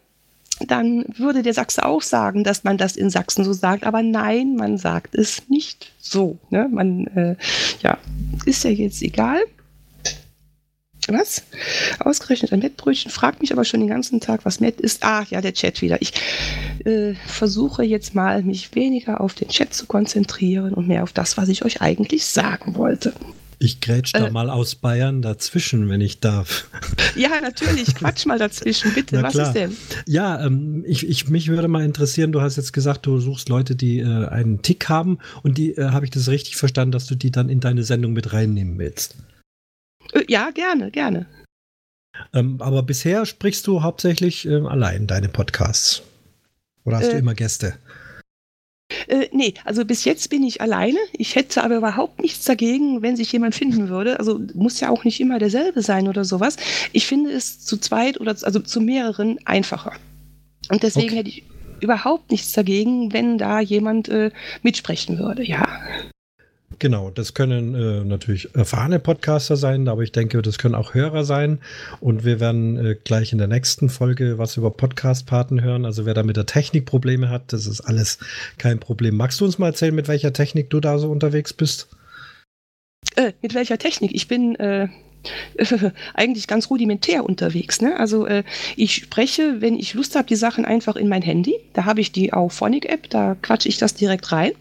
dann 0.66 1.06
würde 1.16 1.44
der 1.44 1.54
Sachse 1.54 1.86
auch 1.86 2.02
sagen, 2.02 2.44
dass 2.44 2.63
man 2.63 2.78
das 2.78 2.96
in 2.96 3.10
Sachsen 3.10 3.44
so 3.44 3.54
sagt. 3.54 3.86
Aber 3.86 4.02
nein, 4.02 4.56
man 4.56 4.78
sagt 4.78 5.13
es 5.13 5.50
nicht 5.50 5.92
so. 6.00 6.40
Ne? 6.50 6.68
Man, 6.72 7.06
äh, 7.08 7.36
ja, 7.84 7.98
ist 8.46 8.63
ja 8.63 8.72
jetzt 8.72 9.02
egal. 9.02 9.42
Was? 11.08 11.43
Ausgerechnet 12.00 12.52
ein 12.54 12.60
Mettbrötchen. 12.60 13.12
Fragt 13.12 13.41
mich 13.41 13.52
aber 13.52 13.63
schon 13.63 13.80
den 13.80 13.89
ganzen 13.89 14.20
Tag, 14.20 14.41
was 14.43 14.60
Mett 14.60 14.82
ist. 14.82 15.04
Ah, 15.04 15.26
ja, 15.30 15.41
der 15.41 15.54
Chat 15.54 15.82
wieder. 15.82 16.02
Ich 16.02 16.13
äh, 16.86 17.13
versuche 17.26 17.84
jetzt 17.84 18.13
mal, 18.15 18.43
mich 18.43 18.76
weniger 18.76 19.22
auf 19.22 19.34
den 19.34 19.48
Chat 19.48 19.74
zu 19.74 19.86
konzentrieren 19.86 20.74
und 20.74 20.88
mehr 20.88 21.04
auf 21.04 21.13
das, 21.13 21.38
was 21.38 21.50
ich 21.50 21.63
euch 21.63 21.82
eigentlich 21.82 22.26
sagen 22.26 22.76
wollte. 22.76 23.13
Ich 23.60 23.82
grätsch 23.82 24.13
da 24.13 24.28
äh, 24.28 24.32
mal 24.32 24.52
aus 24.52 24.76
Bayern 24.76 25.22
dazwischen, 25.22 25.89
wenn 25.89 26.02
ich 26.02 26.20
darf. 26.20 26.67
Ja, 27.15 27.30
natürlich. 27.41 27.96
Quatsch 27.96 28.28
mal 28.28 28.38
dazwischen, 28.38 28.93
bitte. 28.93 29.24
Was 29.24 29.34
ist 29.34 29.54
denn? 29.54 29.76
Ja, 30.06 30.46
ähm, 30.46 30.84
ich, 30.86 31.08
ich, 31.08 31.30
mich 31.30 31.48
würde 31.48 31.67
mal 31.67 31.84
interessieren, 31.84 32.32
du 32.32 32.41
hast 32.41 32.58
jetzt 32.58 32.74
gesagt, 32.74 33.08
du 33.08 33.20
suchst 33.20 33.50
Leute, 33.50 33.76
die 33.76 34.00
äh, 34.00 34.28
einen 34.28 34.62
Tick 34.62 34.88
haben 34.88 35.17
und 35.41 35.58
die, 35.58 35.72
äh, 35.72 35.89
habe 35.89 36.06
ich 36.06 36.12
das 36.12 36.28
richtig 36.28 36.58
verstanden, 36.58 36.91
dass 36.91 37.08
du 37.08 37.15
die 37.15 37.32
dann 37.32 37.50
in 37.50 37.60
deine 37.60 37.84
Sendung 37.84 38.13
mit 38.13 38.34
reinnehmen 38.34 38.78
willst? 38.78 39.15
Äh, 40.17 40.25
ja, 40.27 40.51
gerne, 40.51 40.91
gerne. 40.91 41.25
Ähm, 42.34 42.58
aber 42.62 42.84
bisher 42.84 43.25
sprichst 43.25 43.67
du 43.67 43.84
hauptsächlich 43.84 44.45
äh, 44.47 44.56
allein 44.56 45.08
deine 45.08 45.30
Podcasts. 45.30 46.01
Oder 46.84 46.97
hast 46.97 47.08
äh, 47.08 47.12
du 47.12 47.17
immer 47.17 47.36
Gäste? 47.36 47.77
Äh, 49.08 49.27
nee, 49.32 49.53
also 49.65 49.86
bis 49.86 50.06
jetzt 50.06 50.30
bin 50.30 50.43
ich 50.43 50.62
alleine. 50.62 50.97
Ich 51.13 51.36
hätte 51.36 51.63
aber 51.63 51.77
überhaupt 51.77 52.21
nichts 52.21 52.45
dagegen, 52.45 53.01
wenn 53.01 53.15
sich 53.15 53.32
jemand 53.32 53.56
finden 53.56 53.89
würde. 53.89 54.19
Also 54.19 54.39
muss 54.53 54.80
ja 54.80 54.89
auch 54.89 55.03
nicht 55.03 55.19
immer 55.19 55.39
derselbe 55.39 55.82
sein 55.82 56.08
oder 56.08 56.25
sowas. 56.25 56.58
Ich 56.93 57.06
finde 57.06 57.32
es 57.32 57.60
zu 57.60 57.77
zweit 57.77 58.19
oder 58.19 58.36
also 58.41 58.60
zu 58.60 58.82
mehreren 58.82 59.38
einfacher. 59.45 59.93
Und 60.69 60.84
deswegen 60.84 61.08
okay. 61.08 61.17
hätte 61.17 61.30
ich 61.30 61.43
überhaupt 61.80 62.32
nichts 62.32 62.53
dagegen, 62.53 63.13
wenn 63.13 63.38
da 63.38 63.60
jemand 63.60 64.10
äh, 64.10 64.32
mitsprechen 64.63 65.19
würde, 65.19 65.43
ja. 65.43 65.67
Genau, 66.80 67.10
das 67.10 67.34
können 67.34 67.74
äh, 67.74 68.04
natürlich 68.04 68.54
erfahrene 68.54 69.00
Podcaster 69.00 69.58
sein, 69.58 69.88
aber 69.88 70.04
ich 70.04 70.12
denke, 70.12 70.42
das 70.44 70.60
können 70.60 70.76
auch 70.76 70.94
Hörer 70.94 71.24
sein. 71.24 71.60
Und 72.00 72.24
wir 72.24 72.40
werden 72.40 72.78
äh, 72.78 72.96
gleich 73.04 73.32
in 73.32 73.40
der 73.40 73.48
nächsten 73.48 73.90
Folge 73.90 74.38
was 74.38 74.58
über 74.58 74.70
Podcast-Paten 74.70 75.63
hören. 75.63 75.86
Also 75.86 76.06
wer 76.06 76.13
da 76.13 76.22
mit 76.22 76.38
der 76.38 76.46
Technik 76.46 76.86
Probleme 76.86 77.30
hat, 77.30 77.52
das 77.52 77.66
ist 77.66 77.82
alles 77.82 78.20
kein 78.60 78.80
Problem. 78.80 79.16
Magst 79.16 79.42
du 79.42 79.46
uns 79.46 79.58
mal 79.58 79.68
erzählen, 79.68 79.96
mit 79.96 80.08
welcher 80.08 80.34
Technik 80.34 80.70
du 80.70 80.80
da 80.80 81.00
so 81.00 81.10
unterwegs 81.10 81.52
bist? 81.52 81.88
Äh, 83.16 83.34
mit 83.42 83.56
welcher 83.56 83.80
Technik? 83.80 84.12
Ich 84.13 84.28
bin 84.28 84.56
äh, 84.58 84.88
eigentlich 86.13 86.48
ganz 86.48 86.70
rudimentär 86.70 87.26
unterwegs. 87.26 87.82
Ne? 87.82 88.00
Also 88.00 88.28
äh, 88.28 88.44
ich 88.76 88.94
spreche, 88.94 89.62
wenn 89.62 89.80
ich 89.80 89.96
Lust 89.96 90.16
habe, 90.16 90.28
die 90.28 90.36
Sachen 90.36 90.63
einfach 90.63 90.96
in 90.96 91.10
mein 91.10 91.24
Handy. 91.24 91.56
Da 91.74 91.86
habe 91.86 92.02
ich 92.02 92.12
die 92.12 92.34
Auphonic-App, 92.34 93.10
da 93.10 93.36
quatsche 93.42 93.70
ich 93.70 93.78
das 93.78 93.96
direkt 93.96 94.32
rein. 94.32 94.52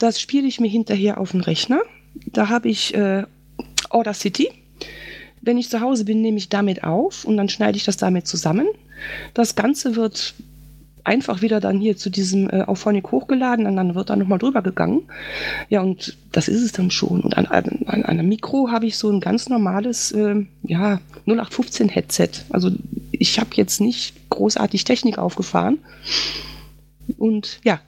Das 0.00 0.18
spiele 0.18 0.48
ich 0.48 0.58
mir 0.58 0.68
hinterher 0.68 1.18
auf 1.18 1.32
den 1.32 1.42
Rechner. 1.42 1.82
Da 2.26 2.48
habe 2.48 2.68
ich 2.68 2.94
äh, 2.94 3.24
City. 4.14 4.48
Wenn 5.42 5.58
ich 5.58 5.68
zu 5.68 5.80
Hause 5.80 6.06
bin, 6.06 6.22
nehme 6.22 6.38
ich 6.38 6.48
damit 6.48 6.82
auf 6.82 7.24
und 7.24 7.36
dann 7.36 7.50
schneide 7.50 7.76
ich 7.76 7.84
das 7.84 7.98
damit 7.98 8.26
zusammen. 8.26 8.66
Das 9.34 9.54
Ganze 9.54 9.96
wird 9.96 10.34
einfach 11.04 11.42
wieder 11.42 11.60
dann 11.60 11.80
hier 11.80 11.96
zu 11.98 12.08
diesem 12.08 12.48
äh, 12.48 12.62
Auphonic 12.62 13.10
hochgeladen 13.10 13.66
und 13.66 13.76
dann 13.76 13.94
wird 13.94 14.08
da 14.08 14.16
nochmal 14.16 14.38
drüber 14.38 14.62
gegangen. 14.62 15.02
Ja, 15.68 15.82
und 15.82 16.16
das 16.32 16.48
ist 16.48 16.62
es 16.62 16.72
dann 16.72 16.90
schon. 16.90 17.20
Und 17.20 17.36
an, 17.36 17.46
an, 17.46 17.84
an 17.86 18.04
einem 18.04 18.28
Mikro 18.28 18.70
habe 18.70 18.86
ich 18.86 18.96
so 18.96 19.10
ein 19.10 19.20
ganz 19.20 19.50
normales, 19.50 20.12
äh, 20.12 20.46
ja, 20.62 21.00
0815 21.26 21.90
Headset. 21.90 22.30
Also 22.50 22.70
ich 23.12 23.38
habe 23.38 23.50
jetzt 23.54 23.80
nicht 23.82 24.30
großartig 24.30 24.84
Technik 24.84 25.18
aufgefahren. 25.18 25.78
Und 27.18 27.60
ja. 27.64 27.80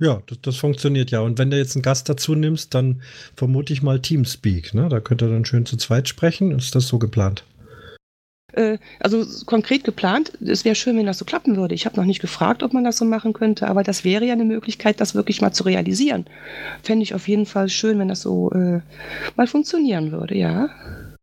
Ja, 0.00 0.22
das, 0.26 0.38
das, 0.42 0.56
funktioniert 0.56 1.10
ja. 1.10 1.20
Und 1.20 1.38
wenn 1.38 1.50
du 1.50 1.56
jetzt 1.56 1.74
einen 1.74 1.82
Gast 1.82 2.08
dazu 2.08 2.34
nimmst, 2.34 2.74
dann 2.74 3.02
vermute 3.34 3.72
ich 3.72 3.82
mal 3.82 4.00
Teamspeak. 4.00 4.74
Ne? 4.74 4.88
Da 4.88 5.00
könnt 5.00 5.22
ihr 5.22 5.28
dann 5.28 5.44
schön 5.44 5.66
zu 5.66 5.76
zweit 5.76 6.08
sprechen. 6.08 6.50
Ist 6.52 6.74
das 6.74 6.86
so 6.86 6.98
geplant? 6.98 7.44
Äh, 8.52 8.78
also 9.00 9.24
konkret 9.44 9.84
geplant, 9.84 10.32
es 10.40 10.64
wäre 10.64 10.74
schön, 10.74 10.96
wenn 10.96 11.06
das 11.06 11.18
so 11.18 11.24
klappen 11.24 11.56
würde. 11.56 11.74
Ich 11.74 11.86
habe 11.86 11.96
noch 11.96 12.04
nicht 12.04 12.20
gefragt, 12.20 12.62
ob 12.62 12.72
man 12.72 12.84
das 12.84 12.96
so 12.96 13.04
machen 13.04 13.32
könnte, 13.32 13.68
aber 13.68 13.82
das 13.82 14.04
wäre 14.04 14.24
ja 14.24 14.32
eine 14.32 14.44
Möglichkeit, 14.44 15.00
das 15.00 15.14
wirklich 15.14 15.40
mal 15.40 15.52
zu 15.52 15.64
realisieren. 15.64 16.26
Fände 16.82 17.02
ich 17.02 17.14
auf 17.14 17.28
jeden 17.28 17.46
Fall 17.46 17.68
schön, 17.68 17.98
wenn 17.98 18.08
das 18.08 18.22
so 18.22 18.50
äh, 18.52 18.80
mal 19.36 19.46
funktionieren 19.46 20.10
würde, 20.10 20.36
ja. 20.36 20.70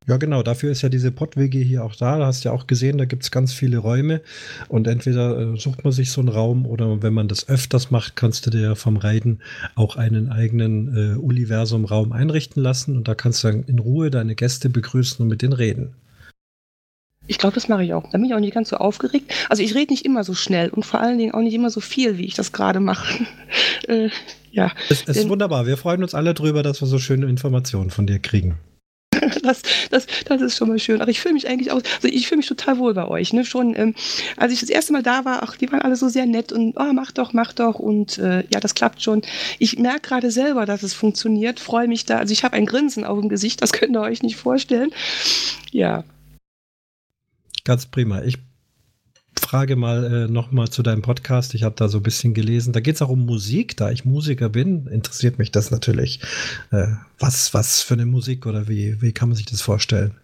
Ja, 0.08 0.18
genau, 0.18 0.44
dafür 0.44 0.72
ist 0.72 0.82
ja 0.82 0.90
diese 0.90 1.12
Pott-WG 1.12 1.64
hier 1.64 1.84
auch 1.84 1.96
da. 1.96 2.20
Da 2.20 2.26
hast 2.26 2.44
du 2.44 2.50
ja 2.50 2.56
auch 2.56 2.68
gesehen, 2.68 2.98
da 2.98 3.06
gibt 3.06 3.24
es 3.24 3.32
ganz 3.32 3.54
viele 3.54 3.78
Räume. 3.78 4.22
Und 4.68 4.88
entweder 4.88 5.54
äh, 5.54 5.58
sucht 5.58 5.84
man 5.84 5.94
sich 5.94 6.12
so 6.12 6.20
einen 6.20 6.30
Raum 6.30 6.66
oder 6.66 7.02
wenn 7.02 7.14
man 7.14 7.30
das 7.30 7.48
öfters 7.48 7.90
macht, 7.90 8.16
kannst 8.16 8.46
du 8.46 8.50
dir 8.50 8.76
vom 8.76 8.98
Reiten 8.98 9.40
auch 9.76 9.96
einen 9.96 10.30
eigenen 10.30 11.16
äh, 11.16 11.18
Universum-Raum 11.18 12.12
einrichten 12.12 12.62
lassen. 12.62 12.98
Und 12.98 13.08
da 13.08 13.16
kannst 13.16 13.44
du 13.44 13.48
dann 13.48 13.64
in 13.64 13.80
Ruhe 13.80 14.12
deine 14.12 14.36
Gäste 14.36 14.70
begrüßen 14.70 15.24
und 15.24 15.30
mit 15.30 15.42
denen 15.42 15.54
reden. 15.54 15.94
Ich 17.26 17.38
glaube, 17.38 17.56
das 17.56 17.70
mache 17.70 17.86
ich 17.86 17.94
auch. 17.94 18.04
Da 18.12 18.18
bin 18.18 18.26
ich 18.26 18.34
auch 18.34 18.40
nicht 18.40 18.54
ganz 18.54 18.70
so 18.70 18.76
aufgeregt. 18.76 19.34
Also 19.48 19.64
ich 19.64 19.74
rede 19.74 19.94
nicht 19.94 20.04
immer 20.04 20.26
so 20.26 20.34
schnell 20.34 20.70
und 20.70 20.86
vor 20.86 21.00
allen 21.00 21.18
Dingen 21.18 21.34
auch 21.34 21.40
nicht 21.40 21.54
immer 21.54 21.70
so 21.70 21.80
viel, 21.80 22.18
wie 22.18 22.26
ich 22.26 22.34
das 22.34 22.52
gerade 22.52 22.82
mache. 22.82 23.26
äh, 23.88 24.10
ja. 24.52 24.72
Es, 24.90 25.04
es 25.08 25.16
ist 25.16 25.30
wunderbar. 25.30 25.66
Wir 25.66 25.78
freuen 25.78 26.04
uns 26.04 26.14
alle 26.14 26.34
drüber, 26.34 26.62
dass 26.62 26.82
wir 26.82 26.88
so 26.88 27.00
schöne 27.00 27.28
Informationen 27.28 27.90
von 27.90 28.06
dir 28.06 28.20
kriegen. 28.20 28.58
das, 29.44 29.62
das, 29.90 30.08
das 30.26 30.42
ist 30.42 30.58
schon 30.58 30.70
mal 30.70 30.80
schön. 30.80 31.02
Aber 31.02 31.12
ich 31.12 31.20
fühle 31.20 31.34
mich 31.34 31.48
eigentlich 31.48 31.72
auch, 31.72 31.82
also 31.96 32.08
ich 32.08 32.28
fühle 32.28 32.38
mich 32.38 32.48
total 32.48 32.78
wohl 32.78 32.94
bei 32.94 33.08
euch. 33.08 33.34
Ne? 33.34 33.46
Schon, 33.46 33.76
ähm, 33.76 33.96
als 34.38 34.54
ich 34.54 34.60
das 34.60 34.70
erste 34.70 34.94
Mal 34.94 35.04
da 35.04 35.26
war, 35.26 35.44
ach, 35.44 35.58
die 35.58 35.72
waren 35.72 35.82
alle 35.82 35.96
so 35.96 36.10
sehr 36.10 36.26
nett 36.26 36.52
und 36.52 36.76
oh, 36.78 36.94
mach 36.94 37.12
doch, 37.12 37.34
mach 37.34 37.54
doch 37.54 37.80
und 37.80 38.18
äh, 38.18 38.44
ja, 38.54 38.60
das 38.60 38.76
klappt 38.76 39.02
schon. 39.02 39.22
Ich 39.60 39.80
merke 39.80 40.02
gerade 40.02 40.32
selber, 40.32 40.66
dass 40.66 40.84
es 40.84 40.94
funktioniert, 40.94 41.60
freue 41.60 41.88
mich 41.88 42.06
da. 42.06 42.18
Also 42.18 42.34
ich 42.34 42.44
habe 42.44 42.56
ein 42.56 42.66
Grinsen 42.66 43.04
auf 43.04 43.20
dem 43.20 43.30
Gesicht, 43.30 43.62
das 43.62 43.74
könnt 43.74 43.96
ihr 43.96 44.02
euch 44.02 44.24
nicht 44.24 44.36
vorstellen. 44.36 44.92
Ja, 45.72 46.04
Ganz 47.64 47.86
prima. 47.86 48.22
Ich 48.24 48.40
frage 49.44 49.76
mal 49.76 50.04
äh, 50.06 50.32
nochmal 50.32 50.70
zu 50.70 50.84
deinem 50.84 51.02
Podcast. 51.02 51.54
Ich 51.54 51.64
habe 51.64 51.76
da 51.78 51.88
so 51.88 52.00
ein 52.00 52.04
bisschen 52.04 52.34
gelesen. 52.34 52.74
Da 52.74 52.80
geht 52.80 52.96
es 52.96 53.02
auch 53.02 53.10
um 53.10 53.26
Musik. 53.26 53.78
Da 53.78 53.92
ich 53.92 54.06
Musiker 54.06 54.50
bin, 54.50 54.88
interessiert 54.88 55.38
mich 55.38 55.52
das 55.52 55.72
natürlich. 55.72 56.20
Äh, 56.72 56.88
was, 57.20 57.54
was 57.54 57.82
für 57.82 57.94
eine 57.94 58.06
Musik 58.06 58.46
oder 58.46 58.68
wie, 58.68 59.02
wie 59.02 59.12
kann 59.12 59.30
man 59.30 59.36
sich 59.36 59.46
das 59.46 59.62
vorstellen? 59.62 60.16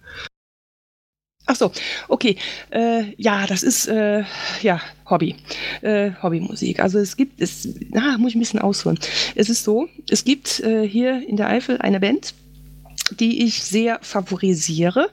Ach 1.51 1.55
so, 1.55 1.71
okay. 2.07 2.37
Äh, 2.69 3.15
ja, 3.17 3.47
das 3.47 3.63
ist 3.63 3.87
äh, 3.87 4.23
ja 4.61 4.79
Hobby, 5.09 5.35
äh, 5.81 6.11
Hobbymusik. 6.21 6.79
Also 6.79 6.99
es 6.99 7.17
gibt, 7.17 7.41
es, 7.41 7.67
na, 7.89 8.17
muss 8.19 8.29
ich 8.29 8.35
ein 8.35 8.39
bisschen 8.39 8.61
ausholen. 8.61 8.99
Es 9.35 9.49
ist 9.49 9.63
so, 9.63 9.87
es 10.09 10.23
gibt 10.23 10.59
äh, 10.59 10.87
hier 10.87 11.27
in 11.27 11.37
der 11.37 11.47
Eifel 11.47 11.79
eine 11.79 11.99
Band, 11.99 12.35
die 13.19 13.43
ich 13.43 13.63
sehr 13.63 13.99
favorisiere, 14.01 15.09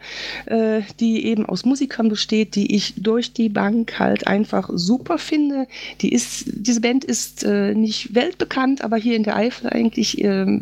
äh, 0.47 0.83
die 1.01 1.27
eben 1.27 1.47
aus 1.47 1.65
Musikern 1.65 2.09
besteht, 2.09 2.55
die 2.55 2.75
ich 2.75 2.95
durch 2.97 3.33
die 3.33 3.49
Bank 3.49 3.99
halt 3.99 4.27
einfach 4.27 4.71
super 4.73 5.19
finde. 5.19 5.67
Die 6.01 6.13
ist, 6.13 6.45
diese 6.47 6.81
Band 6.81 7.05
ist 7.05 7.45
äh, 7.45 7.75
nicht 7.75 8.15
weltbekannt, 8.15 8.83
aber 8.83 8.97
hier 8.97 9.17
in 9.17 9.23
der 9.23 9.37
Eifel 9.37 9.71
eigentlich 9.71 10.23
äh, 10.23 10.61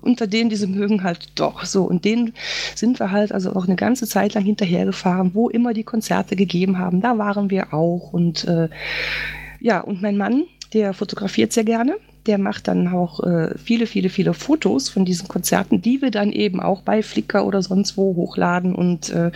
unter 0.00 0.26
denen, 0.26 0.50
die 0.50 0.56
sie 0.56 0.66
mögen, 0.66 1.02
halt 1.02 1.28
doch 1.34 1.64
so. 1.64 1.84
Und 1.84 2.04
denen 2.04 2.34
sind 2.74 3.00
wir 3.00 3.10
halt 3.10 3.32
also 3.32 3.54
auch 3.54 3.66
eine 3.66 3.76
ganze 3.76 4.06
Zeit 4.06 4.34
lang 4.34 4.44
hinterhergefahren, 4.44 5.34
wo 5.34 5.48
immer 5.48 5.74
die 5.74 5.84
Konzerte 5.84 6.36
gegeben 6.36 6.78
haben. 6.78 7.00
Da 7.00 7.18
waren 7.18 7.50
wir 7.50 7.72
auch. 7.72 8.12
Und 8.12 8.44
äh, 8.44 8.68
ja, 9.60 9.80
und 9.80 10.02
mein 10.02 10.16
Mann, 10.16 10.44
der 10.72 10.92
fotografiert 10.92 11.52
sehr 11.52 11.64
gerne 11.64 11.96
der 12.26 12.38
macht 12.38 12.68
dann 12.68 12.88
auch 12.88 13.20
äh, 13.20 13.56
viele, 13.58 13.86
viele, 13.86 14.08
viele 14.08 14.34
Fotos 14.34 14.88
von 14.88 15.04
diesen 15.04 15.28
Konzerten, 15.28 15.82
die 15.82 16.02
wir 16.02 16.10
dann 16.10 16.32
eben 16.32 16.60
auch 16.60 16.82
bei 16.82 17.02
Flickr 17.02 17.44
oder 17.44 17.62
sonst 17.62 17.96
wo 17.96 18.14
hochladen 18.14 18.74
und 18.74 19.10
äh, 19.10 19.32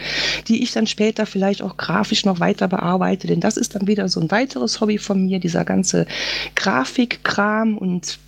die 0.46 0.62
ich 0.62 0.72
dann 0.72 0.86
später 0.86 1.26
vielleicht 1.26 1.62
auch 1.62 1.76
grafisch 1.76 2.24
noch 2.24 2.38
weiter 2.38 2.68
bearbeite. 2.68 3.26
Denn 3.26 3.40
das 3.40 3.56
ist 3.56 3.74
dann 3.74 3.86
wieder 3.86 4.08
so 4.08 4.20
ein 4.20 4.30
weiteres 4.30 4.80
Hobby 4.80 4.98
von 4.98 5.24
mir, 5.24 5.40
dieser 5.40 5.64
ganze 5.64 6.06
Grafikkram 6.54 7.76
und 7.76 8.18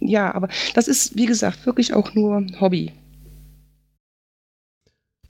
ja, 0.00 0.34
aber 0.34 0.48
das 0.74 0.88
ist, 0.88 1.16
wie 1.16 1.26
gesagt, 1.26 1.66
wirklich 1.66 1.94
auch 1.94 2.14
nur 2.14 2.44
Hobby. 2.60 2.92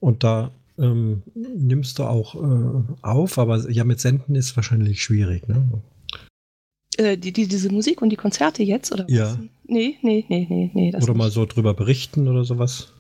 Und 0.01 0.25
da 0.25 0.51
ähm, 0.79 1.23
nimmst 1.35 1.99
du 1.99 2.05
auch 2.05 2.35
äh, 2.35 2.83
auf, 3.03 3.39
aber 3.39 3.71
ja, 3.71 3.85
mit 3.85 4.01
Senden 4.01 4.35
ist 4.35 4.57
wahrscheinlich 4.57 5.03
schwierig, 5.03 5.49
ne? 5.49 5.63
Äh, 6.99 7.17
die, 7.17 7.33
die, 7.33 7.47
diese 7.49 7.71
Musik 7.73 8.03
und 8.03 8.11
die 8.11 8.17
Konzerte 8.17 8.63
jetzt, 8.63 8.93
oder 8.93 9.05
was? 9.05 9.13
Ja. 9.13 9.39
Nee, 9.67 9.97
nee, 10.03 10.25
nee, 10.29 10.47
nee, 10.49 10.71
nee. 10.75 10.89
oder 10.91 10.99
nicht. 10.99 11.15
mal 11.17 11.31
so 11.31 11.47
drüber 11.47 11.75
berichten 11.75 12.29
oder 12.29 12.45
sowas? 12.45 12.93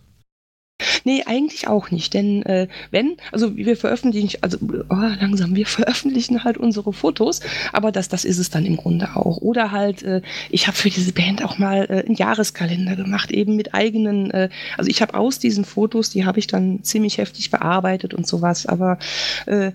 Nee, 1.04 1.22
eigentlich 1.26 1.68
auch 1.68 1.90
nicht. 1.90 2.14
Denn 2.14 2.42
äh, 2.42 2.66
wenn, 2.90 3.16
also 3.30 3.56
wir 3.56 3.76
veröffentlichen, 3.76 4.38
also 4.40 4.58
oh, 4.88 4.94
langsam, 5.20 5.54
wir 5.54 5.66
veröffentlichen 5.66 6.44
halt 6.44 6.58
unsere 6.58 6.92
Fotos, 6.92 7.40
aber 7.72 7.92
das, 7.92 8.08
das 8.08 8.24
ist 8.24 8.38
es 8.38 8.50
dann 8.50 8.66
im 8.66 8.76
Grunde 8.76 9.14
auch. 9.14 9.38
Oder 9.38 9.70
halt, 9.70 10.02
äh, 10.02 10.22
ich 10.50 10.66
habe 10.66 10.76
für 10.76 10.90
diese 10.90 11.12
Band 11.12 11.44
auch 11.44 11.58
mal 11.58 11.86
äh, 11.88 12.04
einen 12.06 12.16
Jahreskalender 12.16 12.96
gemacht, 12.96 13.30
eben 13.30 13.54
mit 13.54 13.74
eigenen, 13.74 14.30
äh, 14.30 14.48
also 14.76 14.90
ich 14.90 15.00
habe 15.02 15.14
aus 15.14 15.38
diesen 15.38 15.64
Fotos, 15.64 16.10
die 16.10 16.24
habe 16.24 16.38
ich 16.38 16.46
dann 16.46 16.82
ziemlich 16.82 17.18
heftig 17.18 17.50
bearbeitet 17.50 18.14
und 18.14 18.26
sowas, 18.26 18.66
aber 18.66 18.98
äh, 19.46 19.72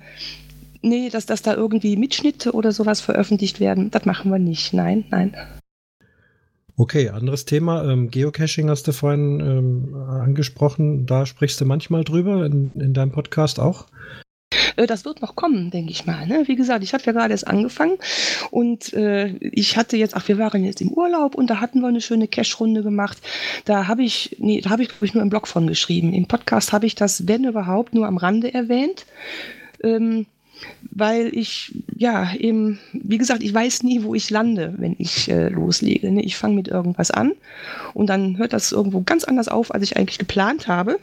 nee, 0.81 1.09
dass, 1.09 1.25
dass 1.25 1.41
da 1.41 1.53
irgendwie 1.53 1.95
Mitschnitte 1.95 2.53
oder 2.53 2.71
sowas 2.71 3.01
veröffentlicht 3.01 3.59
werden, 3.59 3.91
das 3.91 4.05
machen 4.05 4.31
wir 4.31 4.39
nicht. 4.39 4.73
Nein, 4.73 5.05
nein. 5.09 5.35
Okay, 6.77 7.09
anderes 7.09 7.43
Thema. 7.43 7.83
Ähm, 7.83 8.09
Geocaching 8.09 8.69
hast 8.69 8.87
du 8.87 8.93
vorhin 8.93 9.41
ähm, 9.41 9.95
angesprochen. 9.95 11.05
Da 11.05 11.25
sprichst 11.25 11.59
du 11.59 11.65
manchmal 11.65 12.05
drüber 12.05 12.45
in, 12.45 12.71
in 12.75 12.93
deinem 12.93 13.11
Podcast 13.11 13.59
auch? 13.59 13.87
Äh, 14.77 14.87
das 14.87 15.05
wird 15.05 15.21
noch 15.21 15.35
kommen, 15.35 15.71
denke 15.71 15.91
ich 15.91 16.05
mal. 16.05 16.25
Ne? 16.25 16.43
Wie 16.47 16.55
gesagt, 16.55 16.83
ich 16.83 16.93
habe 16.93 17.03
ja 17.03 17.11
gerade 17.11 17.33
erst 17.33 17.47
angefangen 17.47 17.97
und 18.49 18.93
äh, 18.93 19.35
ich 19.41 19.77
hatte 19.77 19.97
jetzt, 19.97 20.15
ach, 20.15 20.27
wir 20.27 20.37
waren 20.37 20.63
jetzt 20.63 20.81
im 20.81 20.91
Urlaub 20.91 21.35
und 21.35 21.49
da 21.49 21.59
hatten 21.59 21.81
wir 21.81 21.87
eine 21.87 22.01
schöne 22.01 22.29
Cache-Runde 22.29 22.81
gemacht. 22.81 23.17
Da 23.65 23.87
habe 23.87 24.03
ich, 24.03 24.37
nee, 24.39 24.61
da 24.61 24.69
habe 24.69 24.83
ich, 24.83 24.89
glaube 24.89 25.05
ich, 25.05 25.13
nur 25.13 25.23
im 25.23 25.29
Blog 25.29 25.47
von 25.47 25.67
geschrieben. 25.67 26.13
Im 26.13 26.27
Podcast 26.27 26.71
habe 26.71 26.85
ich 26.85 26.95
das, 26.95 27.27
wenn 27.27 27.43
überhaupt, 27.43 27.93
nur 27.93 28.07
am 28.07 28.17
Rande 28.17 28.53
erwähnt. 28.53 29.05
Ähm, 29.83 30.25
weil 30.91 31.35
ich, 31.35 31.73
ja, 31.95 32.33
eben, 32.35 32.79
wie 32.93 33.17
gesagt, 33.17 33.43
ich 33.43 33.53
weiß 33.53 33.83
nie, 33.83 34.03
wo 34.03 34.15
ich 34.15 34.29
lande, 34.29 34.73
wenn 34.77 34.95
ich 34.97 35.29
äh, 35.29 35.49
loslege. 35.49 36.11
Ne? 36.11 36.23
Ich 36.23 36.37
fange 36.37 36.55
mit 36.55 36.67
irgendwas 36.67 37.11
an 37.11 37.33
und 37.93 38.07
dann 38.07 38.37
hört 38.37 38.53
das 38.53 38.71
irgendwo 38.71 39.01
ganz 39.01 39.23
anders 39.23 39.47
auf, 39.47 39.73
als 39.73 39.83
ich 39.83 39.97
eigentlich 39.97 40.19
geplant 40.19 40.67
habe. 40.67 40.99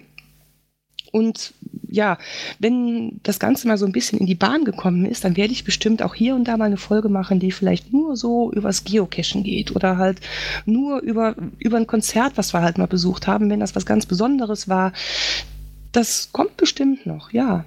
Und 1.13 1.55
ja, 1.89 2.19
wenn 2.59 3.21
das 3.23 3.39
Ganze 3.39 3.69
mal 3.69 3.79
so 3.79 3.87
ein 3.87 3.93
bisschen 3.93 4.19
in 4.19 4.27
die 4.27 4.35
Bahn 4.35 4.65
gekommen 4.65 5.07
ist, 5.07 5.25
dann 5.25 5.37
werde 5.37 5.53
ich 5.53 5.65
bestimmt 5.65 6.03
auch 6.03 6.15
hier 6.15 6.35
und 6.35 6.45
da 6.45 6.57
mal 6.57 6.67
eine 6.67 6.77
Folge 6.77 7.09
machen, 7.09 7.41
die 7.41 7.53
vielleicht 7.53 7.93
nur 7.93 8.17
so 8.17 8.53
übers 8.53 8.85
Geocachen 8.85 9.43
geht 9.43 9.75
oder 9.75 9.97
halt 9.97 10.21
nur 10.67 11.01
über, 11.01 11.35
über 11.59 11.79
ein 11.79 11.87
Konzert, 11.87 12.37
was 12.37 12.53
wir 12.53 12.61
halt 12.61 12.77
mal 12.77 12.87
besucht 12.87 13.27
haben, 13.27 13.49
wenn 13.49 13.61
das 13.61 13.75
was 13.75 13.87
ganz 13.87 14.05
Besonderes 14.05 14.69
war. 14.69 14.93
Das 15.93 16.31
kommt 16.33 16.57
bestimmt 16.57 17.07
noch, 17.07 17.33
ja. 17.33 17.65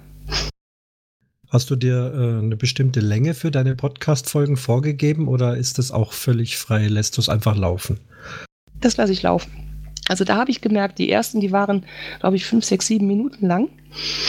Hast 1.50 1.68
du 1.68 1.74
dir 1.74 2.12
äh, 2.14 2.44
eine 2.44 2.56
bestimmte 2.56 3.00
Länge 3.00 3.34
für 3.34 3.50
deine 3.50 3.74
Podcast-Folgen 3.74 4.56
vorgegeben 4.56 5.26
oder 5.26 5.56
ist 5.56 5.78
das 5.78 5.90
auch 5.90 6.12
völlig 6.12 6.56
frei? 6.56 6.86
Lässt 6.86 7.16
du 7.16 7.20
es 7.20 7.28
einfach 7.28 7.56
laufen? 7.56 7.98
Das 8.80 8.96
lasse 8.96 9.12
ich 9.12 9.22
laufen. 9.22 9.50
Also 10.08 10.22
da 10.22 10.36
habe 10.36 10.52
ich 10.52 10.60
gemerkt, 10.60 11.00
die 11.00 11.10
ersten, 11.10 11.40
die 11.40 11.50
waren, 11.50 11.84
glaube 12.20 12.36
ich, 12.36 12.44
fünf, 12.44 12.64
sechs, 12.64 12.86
sieben 12.86 13.08
Minuten 13.08 13.48
lang. 13.48 13.68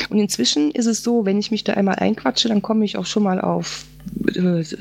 Und 0.10 0.18
inzwischen 0.18 0.72
ist 0.72 0.88
es 0.88 1.04
so, 1.04 1.24
wenn 1.24 1.38
ich 1.38 1.52
mich 1.52 1.64
da 1.64 1.74
einmal 1.74 1.96
einquatsche, 1.96 2.48
dann 2.48 2.64
komme 2.64 2.86
ich 2.86 2.98
auch 2.98 3.06
schon 3.06 3.22
mal 3.22 3.40
auf 3.40 3.86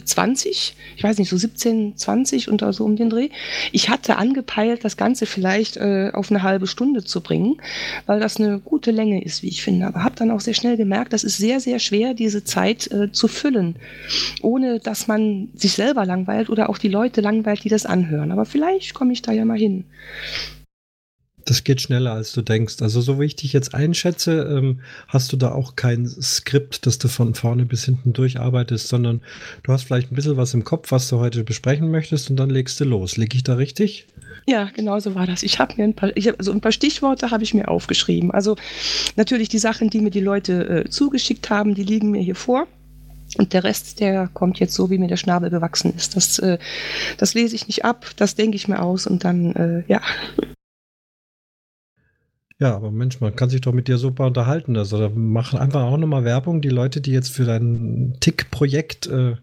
20, 0.04 0.76
ich 0.96 1.02
weiß 1.02 1.18
nicht, 1.18 1.28
so 1.28 1.37
17, 1.37 1.96
20 1.96 2.48
und 2.48 2.62
so 2.72 2.85
um 2.85 2.96
den 2.96 3.11
Dreh. 3.11 3.30
Ich 3.72 3.88
hatte 3.88 4.16
angepeilt, 4.16 4.85
das 4.85 4.96
Ganze 4.96 5.26
vielleicht 5.26 5.76
äh, 5.76 6.11
auf 6.12 6.30
eine 6.30 6.42
halbe 6.42 6.66
Stunde 6.66 7.04
zu 7.04 7.20
bringen, 7.20 7.56
weil 8.06 8.20
das 8.20 8.38
eine 8.38 8.59
gute 8.61 8.90
Länge 8.90 9.22
ist, 9.22 9.42
wie 9.42 9.48
ich 9.48 9.62
finde. 9.62 9.87
Aber 9.87 10.04
habe 10.04 10.16
dann 10.16 10.30
auch 10.30 10.40
sehr 10.40 10.54
schnell 10.54 10.76
gemerkt, 10.76 11.12
das 11.12 11.24
ist 11.24 11.38
sehr, 11.38 11.61
sehr 11.61 11.78
schwer, 11.78 12.14
diese 12.14 12.44
Zeit 12.44 12.90
äh, 12.92 13.12
zu 13.12 13.28
füllen, 13.28 13.76
ohne 14.42 14.80
dass 14.80 15.06
man 15.06 15.48
sich 15.54 15.72
selber 15.72 16.04
langweilt 16.04 16.50
oder 16.50 16.68
auch 16.68 16.78
die 16.78 16.88
Leute 16.88 17.20
langweilt, 17.20 17.64
die 17.64 17.68
das 17.68 17.87
anhören. 17.87 18.33
Aber 18.33 18.44
vielleicht 18.44 18.94
komme 18.94 19.12
ich 19.12 19.22
da 19.22 19.33
ja 19.33 19.44
mal 19.44 19.59
hin. 19.59 19.85
Das 21.50 21.64
geht 21.64 21.80
schneller, 21.80 22.12
als 22.12 22.30
du 22.32 22.42
denkst. 22.42 22.76
Also, 22.80 23.00
so 23.00 23.18
wie 23.18 23.24
ich 23.24 23.34
dich 23.34 23.52
jetzt 23.52 23.74
einschätze, 23.74 24.42
ähm, 24.56 24.82
hast 25.08 25.32
du 25.32 25.36
da 25.36 25.50
auch 25.50 25.74
kein 25.74 26.06
Skript, 26.06 26.86
das 26.86 26.98
du 26.98 27.08
von 27.08 27.34
vorne 27.34 27.66
bis 27.66 27.84
hinten 27.86 28.12
durcharbeitest, 28.12 28.86
sondern 28.86 29.20
du 29.64 29.72
hast 29.72 29.82
vielleicht 29.82 30.12
ein 30.12 30.14
bisschen 30.14 30.36
was 30.36 30.54
im 30.54 30.62
Kopf, 30.62 30.92
was 30.92 31.08
du 31.08 31.18
heute 31.18 31.42
besprechen 31.42 31.90
möchtest 31.90 32.30
und 32.30 32.36
dann 32.36 32.50
legst 32.50 32.78
du 32.78 32.84
los. 32.84 33.16
Liege 33.16 33.36
ich 33.36 33.42
da 33.42 33.54
richtig? 33.54 34.06
Ja, 34.46 34.70
genau 34.76 35.00
so 35.00 35.16
war 35.16 35.26
das. 35.26 35.42
Ich 35.42 35.58
habe 35.58 35.74
mir 35.76 35.82
ein 35.82 35.94
paar, 35.94 36.16
ich 36.16 36.28
hab, 36.28 36.38
also 36.38 36.52
ein 36.52 36.60
paar 36.60 36.70
Stichworte 36.70 37.32
habe 37.32 37.42
ich 37.42 37.52
mir 37.52 37.66
aufgeschrieben. 37.66 38.30
Also 38.30 38.54
natürlich 39.16 39.48
die 39.48 39.58
Sachen, 39.58 39.90
die 39.90 40.02
mir 40.02 40.10
die 40.10 40.20
Leute 40.20 40.84
äh, 40.84 40.88
zugeschickt 40.88 41.50
haben, 41.50 41.74
die 41.74 41.82
liegen 41.82 42.12
mir 42.12 42.22
hier 42.22 42.36
vor. 42.36 42.68
Und 43.38 43.54
der 43.54 43.64
Rest, 43.64 43.98
der 43.98 44.28
kommt 44.34 44.60
jetzt 44.60 44.74
so, 44.74 44.88
wie 44.88 44.98
mir 44.98 45.08
der 45.08 45.16
Schnabel 45.16 45.50
gewachsen 45.50 45.92
ist. 45.96 46.14
Das, 46.14 46.38
äh, 46.38 46.58
das 47.18 47.34
lese 47.34 47.56
ich 47.56 47.66
nicht 47.66 47.84
ab, 47.84 48.06
das 48.14 48.36
denke 48.36 48.54
ich 48.54 48.68
mir 48.68 48.80
aus 48.80 49.08
und 49.08 49.24
dann, 49.24 49.56
äh, 49.56 49.82
ja. 49.88 50.00
Ja, 52.61 52.77
aber 52.77 52.90
Mensch, 52.90 53.20
man 53.20 53.35
kann 53.35 53.49
sich 53.49 53.62
doch 53.62 53.73
mit 53.73 53.88
dir 53.88 53.96
super 53.96 54.27
unterhalten. 54.27 54.77
Also 54.77 54.99
da 54.99 55.09
machen 55.09 55.59
einfach 55.59 55.83
auch 55.83 55.96
nochmal 55.96 56.25
Werbung, 56.25 56.61
die 56.61 56.68
Leute, 56.68 57.01
die 57.01 57.11
jetzt 57.11 57.35
für 57.35 57.46
dein 57.46 58.16
Tick-Projekt 58.20 59.07
äh, 59.07 59.31
äh, 59.31 59.37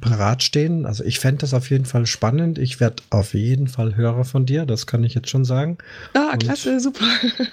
parat 0.00 0.44
stehen. 0.44 0.86
Also 0.86 1.02
ich 1.02 1.18
fände 1.18 1.38
das 1.38 1.52
auf 1.52 1.68
jeden 1.68 1.86
Fall 1.86 2.06
spannend. 2.06 2.58
Ich 2.58 2.78
werde 2.78 3.02
auf 3.10 3.34
jeden 3.34 3.66
Fall 3.66 3.96
Hörer 3.96 4.24
von 4.24 4.46
dir, 4.46 4.66
das 4.66 4.86
kann 4.86 5.02
ich 5.02 5.14
jetzt 5.14 5.30
schon 5.30 5.44
sagen. 5.44 5.78
Ah, 6.14 6.36
klasse, 6.36 6.74
Und, 6.74 6.80
super. 6.80 7.04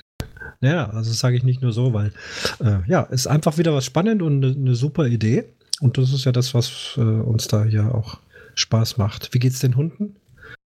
Ja, 0.59 0.89
also 0.89 1.11
das 1.11 1.19
sage 1.19 1.35
ich 1.35 1.43
nicht 1.43 1.61
nur 1.61 1.71
so, 1.71 1.93
weil 1.93 2.11
äh, 2.59 2.79
ja, 2.87 3.01
ist 3.01 3.27
einfach 3.27 3.59
wieder 3.59 3.75
was 3.75 3.85
spannend 3.85 4.23
und 4.23 4.43
eine 4.43 4.55
ne 4.55 4.75
super 4.75 5.05
Idee. 5.05 5.43
Und 5.81 5.99
das 5.99 6.11
ist 6.11 6.25
ja 6.25 6.31
das, 6.31 6.55
was 6.55 6.95
äh, 6.97 7.01
uns 7.01 7.47
da 7.47 7.63
hier 7.63 7.93
auch 7.93 8.17
Spaß 8.55 8.97
macht. 8.97 9.33
Wie 9.33 9.39
geht's 9.39 9.59
den 9.59 9.75
Hunden? 9.75 10.15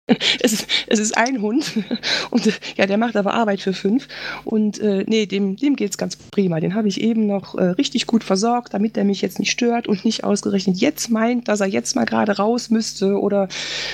Es 0.41 0.53
ist, 0.53 0.67
es 0.87 0.99
ist 0.99 1.17
ein 1.17 1.41
Hund 1.41 1.73
und 2.31 2.59
ja, 2.77 2.85
der 2.85 2.97
macht 2.97 3.15
aber 3.15 3.33
Arbeit 3.33 3.61
für 3.61 3.73
fünf. 3.73 4.07
Und 4.45 4.79
äh, 4.79 5.03
nee, 5.07 5.25
dem, 5.25 5.55
dem 5.55 5.75
geht 5.75 5.91
es 5.91 5.97
ganz 5.97 6.15
prima. 6.15 6.59
Den 6.59 6.75
habe 6.75 6.87
ich 6.87 7.01
eben 7.01 7.27
noch 7.27 7.55
äh, 7.55 7.63
richtig 7.63 8.07
gut 8.07 8.23
versorgt, 8.23 8.73
damit 8.73 8.95
der 8.95 9.05
mich 9.05 9.21
jetzt 9.21 9.39
nicht 9.39 9.51
stört 9.51 9.87
und 9.87 10.05
nicht 10.05 10.23
ausgerechnet 10.23 10.77
jetzt 10.77 11.09
meint, 11.09 11.47
dass 11.47 11.61
er 11.61 11.67
jetzt 11.67 11.95
mal 11.95 12.05
gerade 12.05 12.37
raus 12.37 12.69
müsste 12.69 13.19
oder 13.19 13.47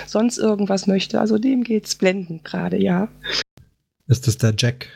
sonst 0.05 0.37
irgendwas 0.37 0.87
möchte. 0.87 1.19
Also 1.19 1.37
dem 1.37 1.63
geht 1.63 1.85
es 1.85 1.95
blendend 1.95 2.43
gerade, 2.43 2.81
ja. 2.81 3.07
Ist 4.07 4.27
das 4.27 4.37
der 4.37 4.53
Jack? 4.57 4.87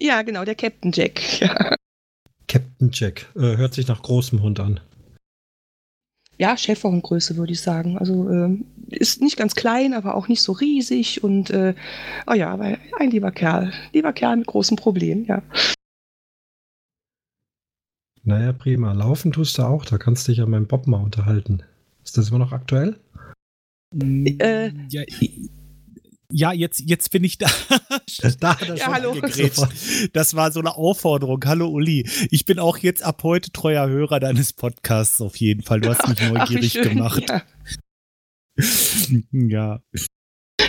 Ja, 0.00 0.22
genau, 0.22 0.44
der 0.44 0.54
Captain 0.54 0.92
Jack. 0.92 1.20
Ja. 1.40 1.76
Captain 2.46 2.90
Jack. 2.92 3.26
Äh, 3.34 3.56
hört 3.56 3.74
sich 3.74 3.88
nach 3.88 4.02
großem 4.02 4.42
Hund 4.42 4.60
an. 4.60 4.80
Ja, 6.38 6.56
Schäferhundgröße 6.56 7.36
würde 7.36 7.52
ich 7.52 7.60
sagen. 7.60 7.98
Also 7.98 8.28
äh, 8.28 8.58
ist 8.88 9.20
nicht 9.20 9.36
ganz 9.36 9.54
klein, 9.54 9.94
aber 9.94 10.14
auch 10.14 10.28
nicht 10.28 10.42
so 10.42 10.52
riesig 10.52 11.22
und 11.22 11.50
äh, 11.50 11.74
oh 12.26 12.34
ja, 12.34 12.50
aber 12.50 12.78
ein 12.98 13.10
lieber 13.10 13.30
Kerl. 13.30 13.72
Lieber 13.92 14.12
Kerl 14.12 14.36
mit 14.36 14.46
großem 14.46 14.76
Problem, 14.76 15.24
ja. 15.24 15.42
Naja, 18.24 18.52
prima. 18.52 18.92
Laufen 18.92 19.32
tust 19.32 19.58
du 19.58 19.62
auch. 19.62 19.84
Da 19.84 19.98
kannst 19.98 20.26
du 20.26 20.32
dich 20.32 20.40
an 20.40 20.50
meinem 20.50 20.66
Bob 20.66 20.86
mal 20.86 21.02
unterhalten. 21.02 21.62
Ist 22.02 22.16
das 22.16 22.30
immer 22.30 22.38
noch 22.38 22.52
aktuell? 22.52 22.98
Äh, 23.94 24.72
ja, 24.88 25.02
ja, 26.36 26.52
jetzt, 26.52 26.80
jetzt 26.80 27.12
bin 27.12 27.22
ich 27.22 27.38
da. 27.38 27.46
da 28.40 28.58
ja, 28.74 28.92
hallo. 28.92 29.14
Das 30.12 30.34
war 30.34 30.50
so 30.50 30.58
eine 30.58 30.74
Aufforderung. 30.74 31.40
Hallo 31.44 31.68
Uli. 31.68 32.08
Ich 32.32 32.44
bin 32.44 32.58
auch 32.58 32.78
jetzt 32.78 33.04
ab 33.04 33.22
heute 33.22 33.52
treuer 33.52 33.86
Hörer 33.86 34.18
deines 34.18 34.52
Podcasts 34.52 35.20
auf 35.20 35.36
jeden 35.36 35.62
Fall. 35.62 35.80
Du 35.80 35.90
hast 35.90 36.08
mich 36.08 36.20
neugierig 36.32 36.76
Ach, 36.80 36.82
gemacht. 36.82 37.24
Ja. 37.28 37.42
ja. 39.30 39.80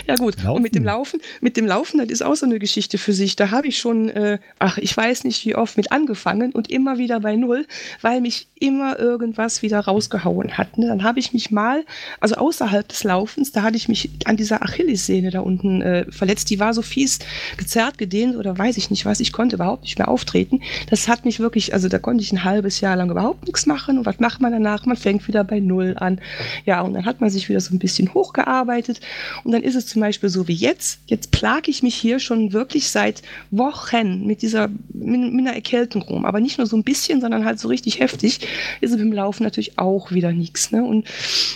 Ja 0.06 0.14
gut, 0.16 0.36
Laufen. 0.42 0.56
und 0.56 0.62
mit 0.62 0.74
dem 0.74 0.84
Laufen, 0.84 1.20
mit 1.40 1.56
dem 1.56 1.66
Laufen, 1.66 1.98
das 1.98 2.08
ist 2.08 2.22
auch 2.22 2.34
so 2.34 2.46
eine 2.46 2.58
Geschichte 2.58 2.98
für 2.98 3.12
sich. 3.12 3.36
Da 3.36 3.50
habe 3.50 3.68
ich 3.68 3.78
schon, 3.78 4.08
äh, 4.08 4.38
ach, 4.58 4.78
ich 4.78 4.96
weiß 4.96 5.24
nicht 5.24 5.44
wie 5.44 5.54
oft 5.54 5.76
mit 5.76 5.92
angefangen 5.92 6.52
und 6.52 6.70
immer 6.70 6.98
wieder 6.98 7.20
bei 7.20 7.36
Null, 7.36 7.66
weil 8.02 8.20
mich 8.20 8.48
immer 8.58 8.98
irgendwas 8.98 9.62
wieder 9.62 9.80
rausgehauen 9.80 10.56
hat. 10.56 10.78
Ne? 10.78 10.86
Dann 10.86 11.02
habe 11.02 11.18
ich 11.18 11.32
mich 11.32 11.50
mal, 11.50 11.84
also 12.20 12.36
außerhalb 12.36 12.88
des 12.88 13.04
Laufens, 13.04 13.52
da 13.52 13.62
hatte 13.62 13.76
ich 13.76 13.88
mich 13.88 14.10
an 14.24 14.36
dieser 14.36 14.62
Achillessehne 14.62 15.30
da 15.30 15.40
unten 15.40 15.82
äh, 15.82 16.10
verletzt. 16.10 16.50
Die 16.50 16.58
war 16.58 16.72
so 16.72 16.82
fies 16.82 17.18
gezerrt, 17.56 17.98
gedehnt 17.98 18.36
oder 18.36 18.56
weiß 18.56 18.76
ich 18.76 18.90
nicht 18.90 19.04
was. 19.04 19.20
Ich 19.20 19.32
konnte 19.32 19.56
überhaupt 19.56 19.82
nicht 19.82 19.98
mehr 19.98 20.08
auftreten. 20.08 20.60
Das 20.88 21.08
hat 21.08 21.24
mich 21.24 21.40
wirklich, 21.40 21.74
also 21.74 21.88
da 21.88 21.98
konnte 21.98 22.22
ich 22.22 22.32
ein 22.32 22.44
halbes 22.44 22.80
Jahr 22.80 22.96
lang 22.96 23.10
überhaupt 23.10 23.46
nichts 23.46 23.66
machen. 23.66 23.98
Und 23.98 24.06
was 24.06 24.20
macht 24.20 24.40
man 24.40 24.52
danach? 24.52 24.86
Man 24.86 24.96
fängt 24.96 25.28
wieder 25.28 25.44
bei 25.44 25.60
Null 25.60 25.94
an. 25.98 26.20
Ja, 26.64 26.80
und 26.80 26.94
dann 26.94 27.04
hat 27.04 27.20
man 27.20 27.30
sich 27.30 27.48
wieder 27.48 27.60
so 27.60 27.74
ein 27.74 27.78
bisschen 27.78 28.14
hochgearbeitet 28.14 29.00
und 29.44 29.52
dann 29.52 29.62
ist 29.62 29.74
es 29.74 29.85
zum 29.86 30.00
Beispiel 30.00 30.28
so 30.28 30.48
wie 30.48 30.54
jetzt. 30.54 31.00
Jetzt 31.06 31.30
plage 31.30 31.70
ich 31.70 31.82
mich 31.82 31.94
hier 31.94 32.18
schon 32.18 32.52
wirklich 32.52 32.90
seit 32.90 33.22
Wochen 33.50 34.26
mit 34.26 34.42
dieser, 34.42 34.68
mit, 34.92 35.32
mit 35.32 35.46
einer 35.46 35.54
Erkältung 35.54 36.02
rum. 36.02 36.24
Aber 36.24 36.40
nicht 36.40 36.58
nur 36.58 36.66
so 36.66 36.76
ein 36.76 36.84
bisschen, 36.84 37.20
sondern 37.20 37.44
halt 37.44 37.58
so 37.58 37.68
richtig 37.68 38.00
heftig. 38.00 38.40
Ist 38.80 38.92
es 38.92 38.98
beim 38.98 39.12
Laufen 39.12 39.44
natürlich 39.44 39.78
auch 39.78 40.12
wieder 40.12 40.32
nichts. 40.32 40.72
Ne? 40.72 40.84
Und 40.84 41.06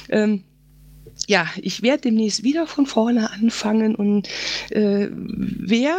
ähm, 0.08 0.44
ja, 1.30 1.46
ich 1.62 1.82
werde 1.82 2.02
demnächst 2.02 2.42
wieder 2.42 2.66
von 2.66 2.86
vorne 2.86 3.30
anfangen 3.30 3.94
und 3.94 4.28
äh, 4.70 5.06
wer 5.12 5.94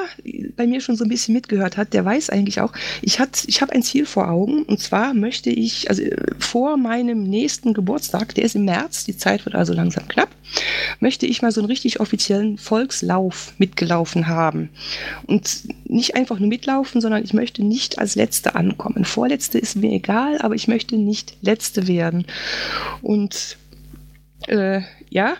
bei 0.57 0.67
mir 0.67 0.81
schon 0.81 0.97
so 0.97 1.05
ein 1.05 1.09
bisschen 1.09 1.33
mitgehört 1.33 1.77
hat, 1.77 1.93
der 1.93 2.03
weiß 2.03 2.29
eigentlich 2.31 2.59
auch, 2.59 2.73
ich, 3.01 3.17
ich 3.47 3.61
habe 3.61 3.71
ein 3.71 3.81
Ziel 3.81 4.05
vor 4.05 4.29
Augen 4.29 4.63
und 4.63 4.81
zwar 4.81 5.13
möchte 5.13 5.49
ich, 5.49 5.89
also 5.89 6.03
vor 6.37 6.75
meinem 6.75 7.23
nächsten 7.23 7.73
Geburtstag, 7.73 8.35
der 8.35 8.43
ist 8.43 8.57
im 8.57 8.65
März, 8.65 9.05
die 9.05 9.15
Zeit 9.15 9.45
wird 9.45 9.55
also 9.55 9.71
langsam 9.71 10.05
knapp, 10.09 10.27
möchte 10.99 11.25
ich 11.25 11.41
mal 11.41 11.53
so 11.53 11.61
einen 11.61 11.69
richtig 11.69 12.01
offiziellen 12.01 12.57
Volkslauf 12.57 13.53
mitgelaufen 13.57 14.27
haben. 14.27 14.67
Und 15.27 15.63
nicht 15.85 16.17
einfach 16.17 16.39
nur 16.39 16.49
mitlaufen, 16.49 16.99
sondern 16.99 17.23
ich 17.23 17.33
möchte 17.33 17.63
nicht 17.63 17.99
als 17.99 18.15
Letzte 18.15 18.55
ankommen. 18.55 19.05
Vorletzte 19.05 19.59
ist 19.59 19.77
mir 19.77 19.93
egal, 19.93 20.39
aber 20.39 20.55
ich 20.55 20.67
möchte 20.67 20.97
nicht 20.97 21.37
Letzte 21.41 21.87
werden. 21.87 22.25
Und 23.01 23.57
äh, 24.47 24.81
ja. 25.11 25.35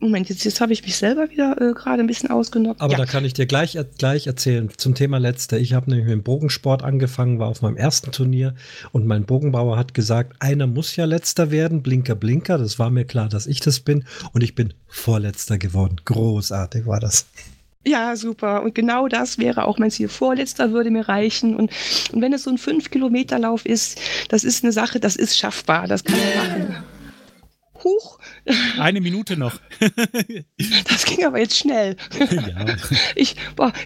Moment, 0.00 0.28
jetzt, 0.28 0.42
jetzt 0.42 0.60
habe 0.60 0.72
ich 0.72 0.82
mich 0.82 0.96
selber 0.96 1.30
wieder 1.30 1.60
äh, 1.60 1.74
gerade 1.74 2.02
ein 2.02 2.08
bisschen 2.08 2.28
ausgenockt. 2.28 2.80
Aber 2.80 2.92
ja. 2.92 2.98
da 2.98 3.06
kann 3.06 3.24
ich 3.24 3.34
dir 3.34 3.46
gleich, 3.46 3.78
gleich 3.98 4.26
erzählen 4.26 4.68
zum 4.76 4.96
Thema 4.96 5.18
Letzte. 5.18 5.58
Ich 5.58 5.74
habe 5.74 5.88
nämlich 5.88 6.06
mit 6.06 6.12
dem 6.12 6.24
Bogensport 6.24 6.82
angefangen, 6.82 7.38
war 7.38 7.46
auf 7.46 7.62
meinem 7.62 7.76
ersten 7.76 8.10
Turnier 8.10 8.56
und 8.90 9.06
mein 9.06 9.24
Bogenbauer 9.26 9.76
hat 9.76 9.94
gesagt, 9.94 10.34
einer 10.40 10.66
muss 10.66 10.96
ja 10.96 11.04
Letzter 11.04 11.52
werden, 11.52 11.82
Blinker, 11.82 12.16
Blinker. 12.16 12.58
Das 12.58 12.80
war 12.80 12.90
mir 12.90 13.04
klar, 13.04 13.28
dass 13.28 13.46
ich 13.46 13.60
das 13.60 13.78
bin 13.78 14.04
und 14.32 14.42
ich 14.42 14.56
bin 14.56 14.74
Vorletzter 14.88 15.56
geworden. 15.56 15.96
Großartig 16.04 16.84
war 16.86 16.98
das. 16.98 17.26
Ja, 17.86 18.16
super. 18.16 18.64
Und 18.64 18.74
genau 18.74 19.06
das 19.06 19.38
wäre 19.38 19.66
auch 19.66 19.78
mein 19.78 19.92
Ziel. 19.92 20.08
Vorletzter 20.08 20.72
würde 20.72 20.90
mir 20.90 21.08
reichen. 21.08 21.54
Und, 21.54 21.70
und 22.12 22.20
wenn 22.20 22.32
es 22.32 22.42
so 22.42 22.50
ein 22.50 22.58
5-Kilometer-Lauf 22.58 23.66
ist, 23.66 24.00
das 24.28 24.42
ist 24.42 24.64
eine 24.64 24.72
Sache, 24.72 24.98
das 24.98 25.14
ist 25.14 25.38
schaffbar. 25.38 25.86
Das 25.86 26.02
kann 26.02 26.16
man 26.18 26.48
machen. 26.48 26.84
Huch. 27.84 28.18
Eine 28.78 29.00
Minute 29.00 29.36
noch. 29.36 29.54
das 30.88 31.04
ging 31.04 31.24
aber 31.24 31.38
jetzt 31.38 31.56
schnell. 31.56 31.96
Ja. 32.18 32.66
Ich, 33.14 33.36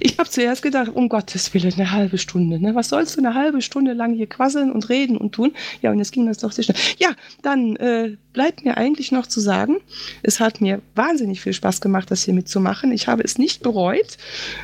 ich 0.01 0.19
habe 0.19 0.29
zuerst 0.29 0.63
gedacht, 0.63 0.91
um 0.95 1.09
Gottes 1.09 1.53
Willen, 1.55 1.73
eine 1.75 1.91
halbe 1.91 2.19
Stunde. 2.19 2.61
Ne? 2.61 2.75
Was 2.75 2.89
sollst 2.89 3.17
du 3.17 3.21
eine 3.21 3.35
halbe 3.35 3.63
Stunde 3.63 3.93
lang 3.93 4.15
hier 4.15 4.27
quasseln 4.27 4.71
und 4.71 4.89
reden 4.89 5.17
und 5.17 5.33
tun? 5.33 5.53
Ja, 5.83 5.91
und 5.91 5.99
jetzt 5.99 6.13
ging 6.13 6.27
das 6.27 6.39
doch 6.39 6.53
sehr 6.53 6.65
schnell. 6.65 6.77
Ja, 6.99 7.11
dann 7.43 7.77
äh, 7.77 8.17
bleibt 8.33 8.65
mir 8.65 8.77
eigentlich 8.77 9.13
noch 9.13 9.27
zu 9.27 9.41
sagen, 9.41 9.79
es 10.23 10.41
hat 10.41 10.61
mir 10.61 10.83
wahnsinnig 10.95 11.41
viel 11.41 11.53
Spaß 11.53 11.81
gemacht, 11.81 12.11
das 12.11 12.25
hier 12.25 12.35
mitzumachen. 12.35 12.93
Ich 12.93 13.09
habe 13.09 13.23
es 13.23 13.39
nicht 13.39 13.63
bereut. 13.63 14.19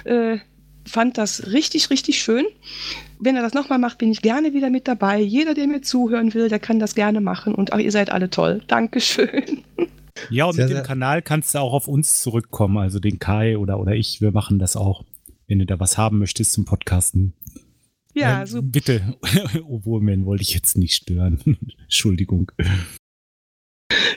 Äh, 0.05 0.39
fand 0.87 1.19
das 1.19 1.49
richtig, 1.53 1.91
richtig 1.91 2.23
schön. 2.23 2.45
Wenn 3.19 3.37
er 3.37 3.43
das 3.43 3.55
nochmal 3.55 3.79
macht, 3.79 3.99
bin 3.99 4.11
ich 4.11 4.23
gerne 4.23 4.53
wieder 4.53 4.71
mit 4.71 4.89
dabei. 4.89 5.21
Jeder, 5.21 5.55
der 5.55 5.67
mir 5.67 5.83
zuhören 5.83 6.35
will, 6.35 6.49
der 6.49 6.59
kann 6.59 6.79
das 6.79 6.95
gerne 6.95 7.21
machen. 7.21 7.55
Und 7.55 7.73
auch 7.73 7.79
ihr 7.79 7.93
seid 7.93 8.11
alle 8.11 8.31
toll. 8.31 8.63
Dankeschön. 8.67 9.65
Ja, 10.29 10.45
und 10.45 10.55
sehr, 10.55 10.69
mit 10.69 10.77
dem 10.77 10.83
Kanal 10.83 11.23
kannst 11.23 11.55
du 11.55 11.59
auch 11.59 11.73
auf 11.73 11.89
uns 11.89 12.21
zurückkommen, 12.21 12.77
also 12.77 13.01
den 13.01 13.19
Kai 13.19 13.57
oder, 13.57 13.81
oder 13.81 13.95
ich. 13.95 14.21
Wir 14.21 14.31
machen 14.31 14.59
das 14.59 14.77
auch, 14.77 15.05
wenn 15.47 15.59
du 15.59 15.65
da 15.65 15.81
was 15.81 15.97
haben 15.97 16.19
möchtest 16.19 16.53
zum 16.53 16.67
Podcasten. 16.67 17.33
Ja, 18.15 18.43
äh, 18.43 18.47
super. 18.47 18.69
Bitte, 18.69 19.17
obwohl, 19.69 20.03
man 20.03 20.27
wollte 20.27 20.43
ich 20.43 20.55
jetzt 20.55 20.77
nicht 20.77 20.95
stören. 20.95 21.59
Entschuldigung. 21.83 22.53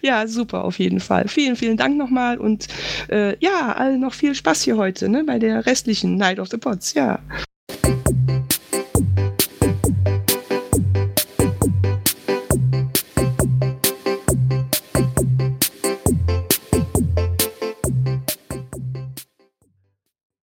Ja, 0.02 0.28
super 0.28 0.64
auf 0.64 0.80
jeden 0.80 1.00
Fall. 1.00 1.28
Vielen, 1.28 1.56
vielen 1.56 1.78
Dank 1.78 1.98
nochmal 1.98 2.38
und 2.38 2.68
äh, 3.10 3.36
ja, 3.40 3.74
allen 3.74 4.00
noch 4.02 4.14
viel 4.14 4.36
Spaß 4.36 4.64
hier 4.64 4.78
heute 4.78 5.10
ne, 5.10 5.24
bei 5.24 5.40
der 5.40 5.66
restlichen 5.66 6.16
Night 6.16 6.40
of 6.40 6.50
the 6.50 6.58
Pots. 6.58 6.94
Ja. 6.94 7.20